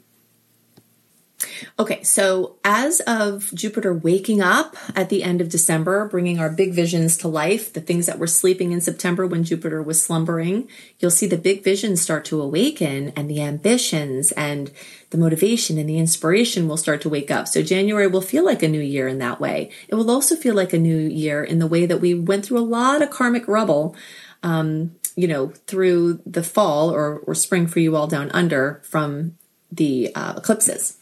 Okay, 1.78 2.02
so 2.02 2.56
as 2.64 3.00
of 3.00 3.50
Jupiter 3.54 3.92
waking 3.92 4.40
up 4.40 4.76
at 4.94 5.10
the 5.10 5.22
end 5.22 5.40
of 5.40 5.50
December, 5.50 6.08
bringing 6.08 6.38
our 6.38 6.48
big 6.48 6.72
visions 6.72 7.18
to 7.18 7.28
life, 7.28 7.72
the 7.72 7.80
things 7.80 8.06
that 8.06 8.18
were 8.18 8.26
sleeping 8.26 8.72
in 8.72 8.80
September 8.80 9.26
when 9.26 9.44
Jupiter 9.44 9.82
was 9.82 10.02
slumbering, 10.02 10.68
you'll 10.98 11.10
see 11.10 11.26
the 11.26 11.36
big 11.36 11.62
visions 11.62 12.00
start 12.00 12.24
to 12.26 12.40
awaken 12.40 13.12
and 13.14 13.28
the 13.28 13.42
ambitions 13.42 14.32
and 14.32 14.70
the 15.10 15.18
motivation 15.18 15.76
and 15.76 15.88
the 15.88 15.98
inspiration 15.98 16.66
will 16.66 16.78
start 16.78 17.02
to 17.02 17.10
wake 17.10 17.30
up. 17.30 17.46
So 17.46 17.62
January 17.62 18.06
will 18.06 18.22
feel 18.22 18.44
like 18.44 18.62
a 18.62 18.68
new 18.68 18.80
year 18.80 19.06
in 19.06 19.18
that 19.18 19.40
way. 19.40 19.70
It 19.88 19.94
will 19.96 20.10
also 20.10 20.34
feel 20.34 20.54
like 20.54 20.72
a 20.72 20.78
new 20.78 20.96
year 20.96 21.44
in 21.44 21.58
the 21.58 21.66
way 21.66 21.84
that 21.84 22.00
we 22.00 22.14
went 22.14 22.46
through 22.46 22.58
a 22.58 22.60
lot 22.60 23.02
of 23.02 23.10
karmic 23.10 23.46
rubble, 23.46 23.94
um, 24.42 24.96
you 25.16 25.26
know, 25.26 25.48
through 25.66 26.20
the 26.26 26.42
fall 26.42 26.90
or, 26.90 27.18
or 27.20 27.34
spring 27.34 27.66
for 27.66 27.80
you 27.80 27.96
all 27.96 28.06
down 28.06 28.30
under 28.32 28.82
from 28.84 29.36
the 29.72 30.12
uh, 30.14 30.34
eclipses. 30.36 30.98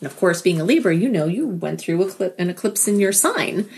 And 0.00 0.06
of 0.06 0.16
course, 0.16 0.42
being 0.42 0.60
a 0.60 0.64
Libra, 0.64 0.94
you 0.94 1.08
know, 1.08 1.26
you 1.26 1.46
went 1.46 1.80
through 1.80 2.12
an 2.38 2.50
eclipse 2.50 2.86
in 2.86 3.00
your 3.00 3.12
sign 3.12 3.68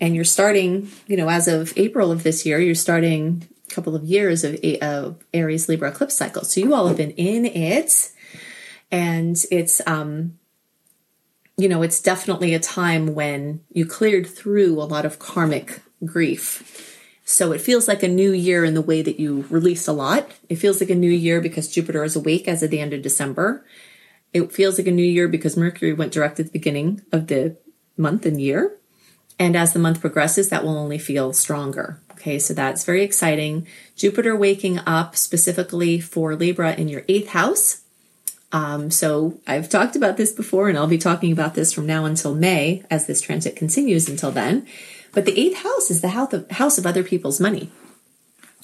and 0.00 0.14
you're 0.14 0.24
starting, 0.24 0.90
you 1.06 1.16
know, 1.16 1.28
as 1.28 1.46
of 1.46 1.72
April 1.76 2.10
of 2.10 2.22
this 2.22 2.44
year, 2.44 2.58
you're 2.58 2.74
starting 2.74 3.46
a 3.70 3.74
couple 3.74 3.94
of 3.94 4.04
years 4.04 4.44
of, 4.44 4.58
of 4.82 5.22
Aries 5.32 5.68
Libra 5.68 5.90
eclipse 5.90 6.14
cycle. 6.14 6.42
So 6.44 6.60
you 6.60 6.74
all 6.74 6.88
have 6.88 6.96
been 6.96 7.12
in 7.12 7.44
it 7.44 8.10
and 8.90 9.36
it's, 9.50 9.80
um, 9.86 10.38
you 11.56 11.68
know, 11.68 11.82
it's 11.82 12.00
definitely 12.00 12.54
a 12.54 12.60
time 12.60 13.14
when 13.14 13.60
you 13.70 13.84
cleared 13.84 14.26
through 14.26 14.80
a 14.80 14.84
lot 14.84 15.04
of 15.04 15.18
karmic 15.18 15.82
grief. 16.04 16.97
So 17.30 17.52
it 17.52 17.60
feels 17.60 17.86
like 17.86 18.02
a 18.02 18.08
new 18.08 18.32
year 18.32 18.64
in 18.64 18.72
the 18.72 18.80
way 18.80 19.02
that 19.02 19.20
you 19.20 19.44
release 19.50 19.86
a 19.86 19.92
lot. 19.92 20.30
It 20.48 20.56
feels 20.56 20.80
like 20.80 20.88
a 20.88 20.94
new 20.94 21.10
year 21.10 21.42
because 21.42 21.68
Jupiter 21.68 22.02
is 22.02 22.16
awake 22.16 22.48
as 22.48 22.62
of 22.62 22.70
the 22.70 22.80
end 22.80 22.94
of 22.94 23.02
December. 23.02 23.66
It 24.32 24.50
feels 24.50 24.78
like 24.78 24.86
a 24.86 24.92
new 24.92 25.04
year 25.04 25.28
because 25.28 25.54
Mercury 25.54 25.92
went 25.92 26.10
direct 26.10 26.40
at 26.40 26.46
the 26.46 26.52
beginning 26.52 27.02
of 27.12 27.26
the 27.26 27.58
month 27.98 28.24
and 28.24 28.40
year. 28.40 28.78
And 29.38 29.56
as 29.56 29.74
the 29.74 29.78
month 29.78 30.00
progresses, 30.00 30.48
that 30.48 30.64
will 30.64 30.78
only 30.78 30.96
feel 30.96 31.34
stronger. 31.34 32.00
Okay, 32.12 32.38
so 32.38 32.54
that's 32.54 32.86
very 32.86 33.02
exciting. 33.02 33.66
Jupiter 33.94 34.34
waking 34.34 34.78
up 34.86 35.14
specifically 35.14 36.00
for 36.00 36.34
Libra 36.34 36.74
in 36.76 36.88
your 36.88 37.04
eighth 37.08 37.28
house. 37.28 37.82
Um, 38.52 38.90
so 38.90 39.38
I've 39.46 39.68
talked 39.68 39.96
about 39.96 40.16
this 40.16 40.32
before, 40.32 40.70
and 40.70 40.78
I'll 40.78 40.86
be 40.86 40.96
talking 40.96 41.32
about 41.32 41.54
this 41.54 41.74
from 41.74 41.84
now 41.84 42.06
until 42.06 42.34
May 42.34 42.84
as 42.90 43.06
this 43.06 43.20
transit 43.20 43.54
continues 43.54 44.08
until 44.08 44.30
then. 44.30 44.66
But 45.12 45.24
the 45.24 45.38
eighth 45.38 45.62
house 45.62 45.90
is 45.90 46.00
the 46.00 46.08
house 46.08 46.32
of, 46.32 46.50
house 46.50 46.78
of 46.78 46.86
other 46.86 47.02
people's 47.02 47.40
money 47.40 47.70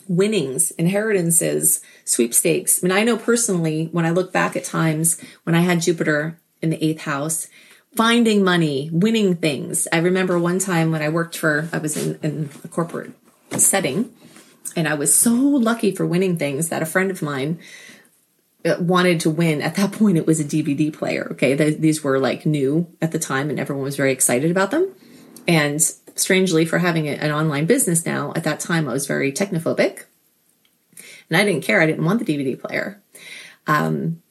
winnings, 0.09 0.71
inheritances, 0.73 1.81
sweepstakes. 2.05 2.83
I 2.83 2.87
mean, 2.87 2.97
I 2.97 3.05
know 3.05 3.17
personally 3.17 3.89
when 3.93 4.05
I 4.05 4.11
look 4.11 4.33
back 4.33 4.57
at 4.57 4.65
times 4.65 5.21
when 5.45 5.55
I 5.55 5.61
had 5.61 5.81
Jupiter 5.81 6.39
in 6.61 6.71
the 6.71 6.85
eighth 6.85 7.03
house, 7.03 7.49
finding 7.97 8.43
money, 8.43 8.91
winning 8.93 9.37
things. 9.37 9.87
I 9.93 9.99
remember 9.99 10.39
one 10.39 10.59
time 10.59 10.91
when 10.91 11.03
I 11.03 11.09
worked 11.09 11.37
for, 11.37 11.69
I 11.73 11.79
was 11.79 11.97
in, 11.97 12.19
in 12.23 12.51
a 12.65 12.69
corporate 12.69 13.13
setting 13.57 14.13
and 14.77 14.89
I 14.89 14.95
was 14.95 15.15
so 15.15 15.33
lucky 15.33 15.95
for 15.95 16.07
winning 16.07 16.37
things 16.37 16.69
that 16.69 16.83
a 16.83 16.87
friend 16.87 17.11
of 17.11 17.23
mine 17.23 17.61
uh, 18.65 18.77
wanted 18.81 19.21
to 19.21 19.31
win. 19.31 19.63
At 19.63 19.77
that 19.77 19.93
point, 19.93 20.19
it 20.19 20.27
was 20.27 20.41
a 20.41 20.45
DVD 20.45 20.93
player. 20.93 21.29
Okay. 21.33 21.55
these 21.55 22.03
were 22.03 22.19
like 22.19 22.45
new 22.45 22.89
at 23.01 23.13
the 23.13 23.19
time 23.19 23.51
and 23.51 23.61
everyone 23.61 23.85
was 23.85 23.97
very 23.97 24.13
excited 24.13 24.51
about 24.51 24.71
them. 24.71 24.93
And 25.47 25.81
strangely, 26.17 26.65
for 26.65 26.79
having 26.79 27.09
an 27.09 27.31
online 27.31 27.67
business 27.67 28.07
now, 28.07 28.33
at 28.37 28.45
that 28.45 28.61
time 28.61 28.89
I 28.89 28.93
was 28.93 29.07
very 29.07 29.33
technophobic. 29.33 30.05
And 31.29 31.37
I 31.37 31.45
didn't 31.45 31.65
care. 31.65 31.81
I 31.81 31.87
didn't 31.87 32.05
want 32.05 32.25
the 32.25 32.37
DVD 32.37 32.61
player. 32.61 33.03
Um, 33.67 34.23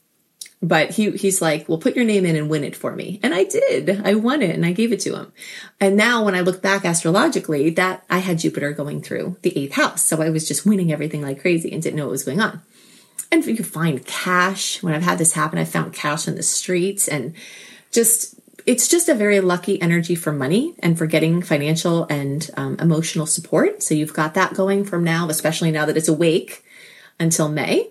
but 0.63 0.91
he 0.91 1.11
he's 1.11 1.41
like, 1.41 1.67
well, 1.67 1.77
put 1.77 1.95
your 1.95 2.05
name 2.05 2.25
in 2.25 2.37
and 2.37 2.49
win 2.49 2.63
it 2.63 2.75
for 2.75 2.95
me. 2.95 3.19
And 3.21 3.33
I 3.33 3.43
did. 3.43 4.01
I 4.05 4.15
won 4.15 4.41
it 4.41 4.55
and 4.55 4.65
I 4.65 4.71
gave 4.71 4.93
it 4.93 5.01
to 5.01 5.15
him. 5.15 5.33
And 5.79 5.97
now 5.97 6.23
when 6.23 6.35
I 6.35 6.39
look 6.39 6.61
back 6.61 6.85
astrologically, 6.85 7.69
that 7.71 8.05
I 8.09 8.19
had 8.19 8.39
Jupiter 8.39 8.71
going 8.71 9.01
through 9.01 9.37
the 9.41 9.55
eighth 9.57 9.73
house. 9.73 10.03
So 10.03 10.21
I 10.21 10.29
was 10.29 10.47
just 10.47 10.65
winning 10.65 10.91
everything 10.91 11.21
like 11.21 11.41
crazy 11.41 11.71
and 11.71 11.83
didn't 11.83 11.97
know 11.97 12.05
what 12.05 12.11
was 12.11 12.23
going 12.23 12.39
on. 12.39 12.61
And 13.29 13.45
you 13.45 13.57
could 13.57 13.67
find 13.67 14.05
cash. 14.05 14.81
When 14.81 14.93
I've 14.93 15.03
had 15.03 15.17
this 15.17 15.34
happen, 15.34 15.60
I 15.60 15.65
found 15.65 15.93
cash 15.93 16.29
in 16.29 16.36
the 16.36 16.43
streets 16.43 17.10
and 17.10 17.34
just 17.91 18.39
it's 18.65 18.88
just 18.88 19.10
a 19.10 19.15
very 19.15 19.39
lucky 19.39 19.82
energy 19.82 20.15
for 20.15 20.32
money 20.32 20.76
and 20.80 20.97
for 20.97 21.06
getting 21.06 21.41
financial 21.41 22.06
and 22.10 22.49
um, 22.56 22.78
emotional 22.80 23.26
support. 23.26 23.84
So 23.84 23.93
you've 23.93 24.13
got 24.13 24.34
that 24.34 24.54
going 24.54 24.86
from 24.86 25.04
now, 25.04 25.30
especially 25.30 25.71
now 25.71 25.86
that 25.86 25.97
it's 25.97 26.08
awake 26.08 26.63
until 27.19 27.49
May. 27.49 27.89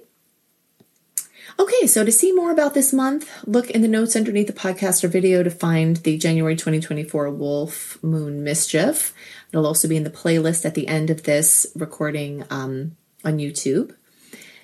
Okay, 1.59 1.87
so 1.87 2.05
to 2.05 2.11
see 2.11 2.33
more 2.33 2.51
about 2.51 2.73
this 2.73 2.93
month, 2.93 3.31
look 3.47 3.71
in 3.71 3.83
the 3.83 3.89
notes 3.89 4.17
underneath 4.17 4.47
the 4.47 4.53
podcast 4.55 5.05
or 5.05 5.09
video 5.09 5.43
to 5.43 5.51
find 5.51 5.99
the 5.99 6.17
January 6.17 6.57
2024 6.57 7.31
Wolf 7.31 8.03
Moon 8.03 8.43
Mischief. 8.43 9.13
It'll 9.53 9.67
also 9.67 9.87
be 9.87 9.97
in 9.97 10.05
the 10.05 10.11
playlist 10.11 10.65
at 10.65 10.75
the 10.75 10.89
end 10.89 11.11
of 11.11 11.25
this 11.25 11.67
recording 11.77 12.45
um, 12.49 12.97
on 13.23 13.37
YouTube. 13.37 13.95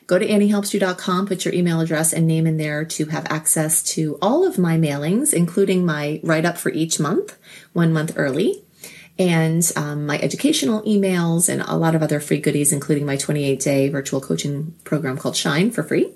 Go 0.08 0.18
to 0.18 0.26
anniehelpsyou.com, 0.26 1.26
put 1.26 1.44
your 1.44 1.52
email 1.52 1.80
address 1.80 2.14
and 2.14 2.26
name 2.26 2.46
in 2.46 2.56
there 2.56 2.82
to 2.82 3.04
have 3.06 3.26
access 3.28 3.82
to 3.92 4.18
all 4.22 4.46
of 4.46 4.56
my 4.56 4.78
mailings, 4.78 5.34
including 5.34 5.84
my 5.84 6.18
write 6.22 6.46
up 6.46 6.56
for 6.56 6.70
each 6.70 6.98
month, 6.98 7.36
one 7.74 7.92
month 7.92 8.14
early, 8.16 8.64
and 9.18 9.70
um, 9.76 10.06
my 10.06 10.18
educational 10.20 10.80
emails 10.84 11.50
and 11.50 11.60
a 11.60 11.76
lot 11.76 11.94
of 11.94 12.02
other 12.02 12.20
free 12.20 12.40
goodies, 12.40 12.72
including 12.72 13.04
my 13.04 13.18
28 13.18 13.60
day 13.60 13.90
virtual 13.90 14.22
coaching 14.22 14.74
program 14.82 15.18
called 15.18 15.36
Shine 15.36 15.70
for 15.70 15.82
free. 15.82 16.10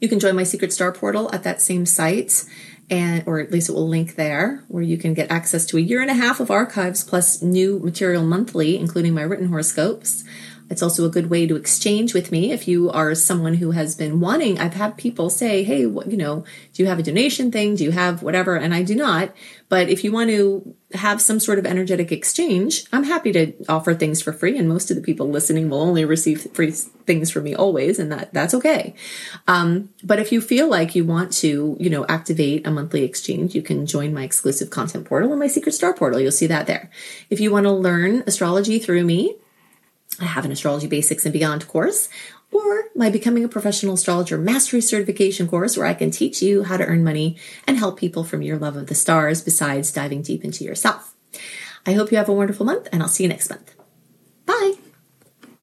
You 0.00 0.08
can 0.08 0.20
join 0.20 0.36
my 0.36 0.44
secret 0.44 0.72
star 0.72 0.92
portal 0.92 1.28
at 1.34 1.42
that 1.42 1.60
same 1.60 1.84
site 1.84 2.44
and 2.90 3.22
or 3.26 3.40
at 3.40 3.50
least 3.50 3.68
it 3.68 3.72
will 3.72 3.88
link 3.88 4.14
there 4.14 4.64
where 4.68 4.82
you 4.82 4.96
can 4.96 5.14
get 5.14 5.30
access 5.30 5.66
to 5.66 5.76
a 5.76 5.80
year 5.80 6.00
and 6.00 6.10
a 6.10 6.14
half 6.14 6.40
of 6.40 6.50
archives 6.50 7.04
plus 7.04 7.42
new 7.42 7.78
material 7.80 8.24
monthly 8.24 8.78
including 8.78 9.14
my 9.14 9.22
written 9.22 9.48
horoscopes 9.48 10.24
it's 10.70 10.82
also 10.82 11.06
a 11.06 11.10
good 11.10 11.30
way 11.30 11.46
to 11.46 11.56
exchange 11.56 12.14
with 12.14 12.30
me 12.30 12.52
if 12.52 12.68
you 12.68 12.90
are 12.90 13.14
someone 13.14 13.54
who 13.54 13.70
has 13.70 13.94
been 13.94 14.20
wanting. 14.20 14.58
I've 14.58 14.74
had 14.74 14.96
people 14.96 15.30
say, 15.30 15.62
Hey, 15.64 15.86
what, 15.86 16.10
you 16.10 16.16
know, 16.16 16.44
do 16.72 16.82
you 16.82 16.88
have 16.88 16.98
a 16.98 17.02
donation 17.02 17.50
thing? 17.50 17.74
Do 17.74 17.84
you 17.84 17.90
have 17.90 18.22
whatever? 18.22 18.56
And 18.56 18.74
I 18.74 18.82
do 18.82 18.94
not. 18.94 19.32
But 19.68 19.88
if 19.88 20.04
you 20.04 20.12
want 20.12 20.30
to 20.30 20.74
have 20.94 21.20
some 21.20 21.40
sort 21.40 21.58
of 21.58 21.66
energetic 21.66 22.10
exchange, 22.10 22.84
I'm 22.92 23.04
happy 23.04 23.32
to 23.32 23.52
offer 23.68 23.94
things 23.94 24.22
for 24.22 24.32
free. 24.32 24.56
And 24.56 24.68
most 24.68 24.90
of 24.90 24.96
the 24.96 25.02
people 25.02 25.28
listening 25.28 25.68
will 25.68 25.82
only 25.82 26.04
receive 26.04 26.50
free 26.52 26.70
things 26.70 27.30
from 27.30 27.44
me 27.44 27.54
always. 27.54 27.98
And 27.98 28.10
that, 28.10 28.32
that's 28.32 28.54
okay. 28.54 28.94
Um, 29.46 29.90
but 30.02 30.18
if 30.18 30.32
you 30.32 30.40
feel 30.40 30.68
like 30.68 30.94
you 30.94 31.04
want 31.04 31.32
to, 31.34 31.76
you 31.78 31.90
know, 31.90 32.06
activate 32.06 32.66
a 32.66 32.70
monthly 32.70 33.04
exchange, 33.04 33.54
you 33.54 33.62
can 33.62 33.86
join 33.86 34.14
my 34.14 34.22
exclusive 34.22 34.70
content 34.70 35.06
portal 35.06 35.30
and 35.30 35.40
my 35.40 35.46
secret 35.46 35.72
star 35.72 35.92
portal. 35.92 36.20
You'll 36.20 36.32
see 36.32 36.46
that 36.46 36.66
there. 36.66 36.90
If 37.28 37.40
you 37.40 37.50
want 37.50 37.64
to 37.64 37.72
learn 37.72 38.22
astrology 38.26 38.78
through 38.78 39.04
me, 39.04 39.36
I 40.20 40.24
have 40.24 40.44
an 40.44 40.52
astrology 40.52 40.86
basics 40.86 41.24
and 41.24 41.32
beyond 41.32 41.68
course 41.68 42.08
or 42.50 42.84
my 42.94 43.10
becoming 43.10 43.44
a 43.44 43.48
professional 43.48 43.94
astrologer 43.94 44.38
mastery 44.38 44.80
certification 44.80 45.48
course 45.48 45.76
where 45.76 45.86
I 45.86 45.94
can 45.94 46.10
teach 46.10 46.42
you 46.42 46.64
how 46.64 46.76
to 46.76 46.84
earn 46.84 47.04
money 47.04 47.36
and 47.66 47.76
help 47.76 47.98
people 47.98 48.24
from 48.24 48.42
your 48.42 48.58
love 48.58 48.76
of 48.76 48.86
the 48.86 48.94
stars 48.94 49.42
besides 49.42 49.92
diving 49.92 50.22
deep 50.22 50.44
into 50.44 50.64
yourself. 50.64 51.14
I 51.86 51.92
hope 51.92 52.10
you 52.10 52.18
have 52.18 52.28
a 52.28 52.32
wonderful 52.32 52.66
month 52.66 52.88
and 52.92 53.02
I'll 53.02 53.08
see 53.08 53.24
you 53.24 53.28
next 53.28 53.50
month. 53.50 53.74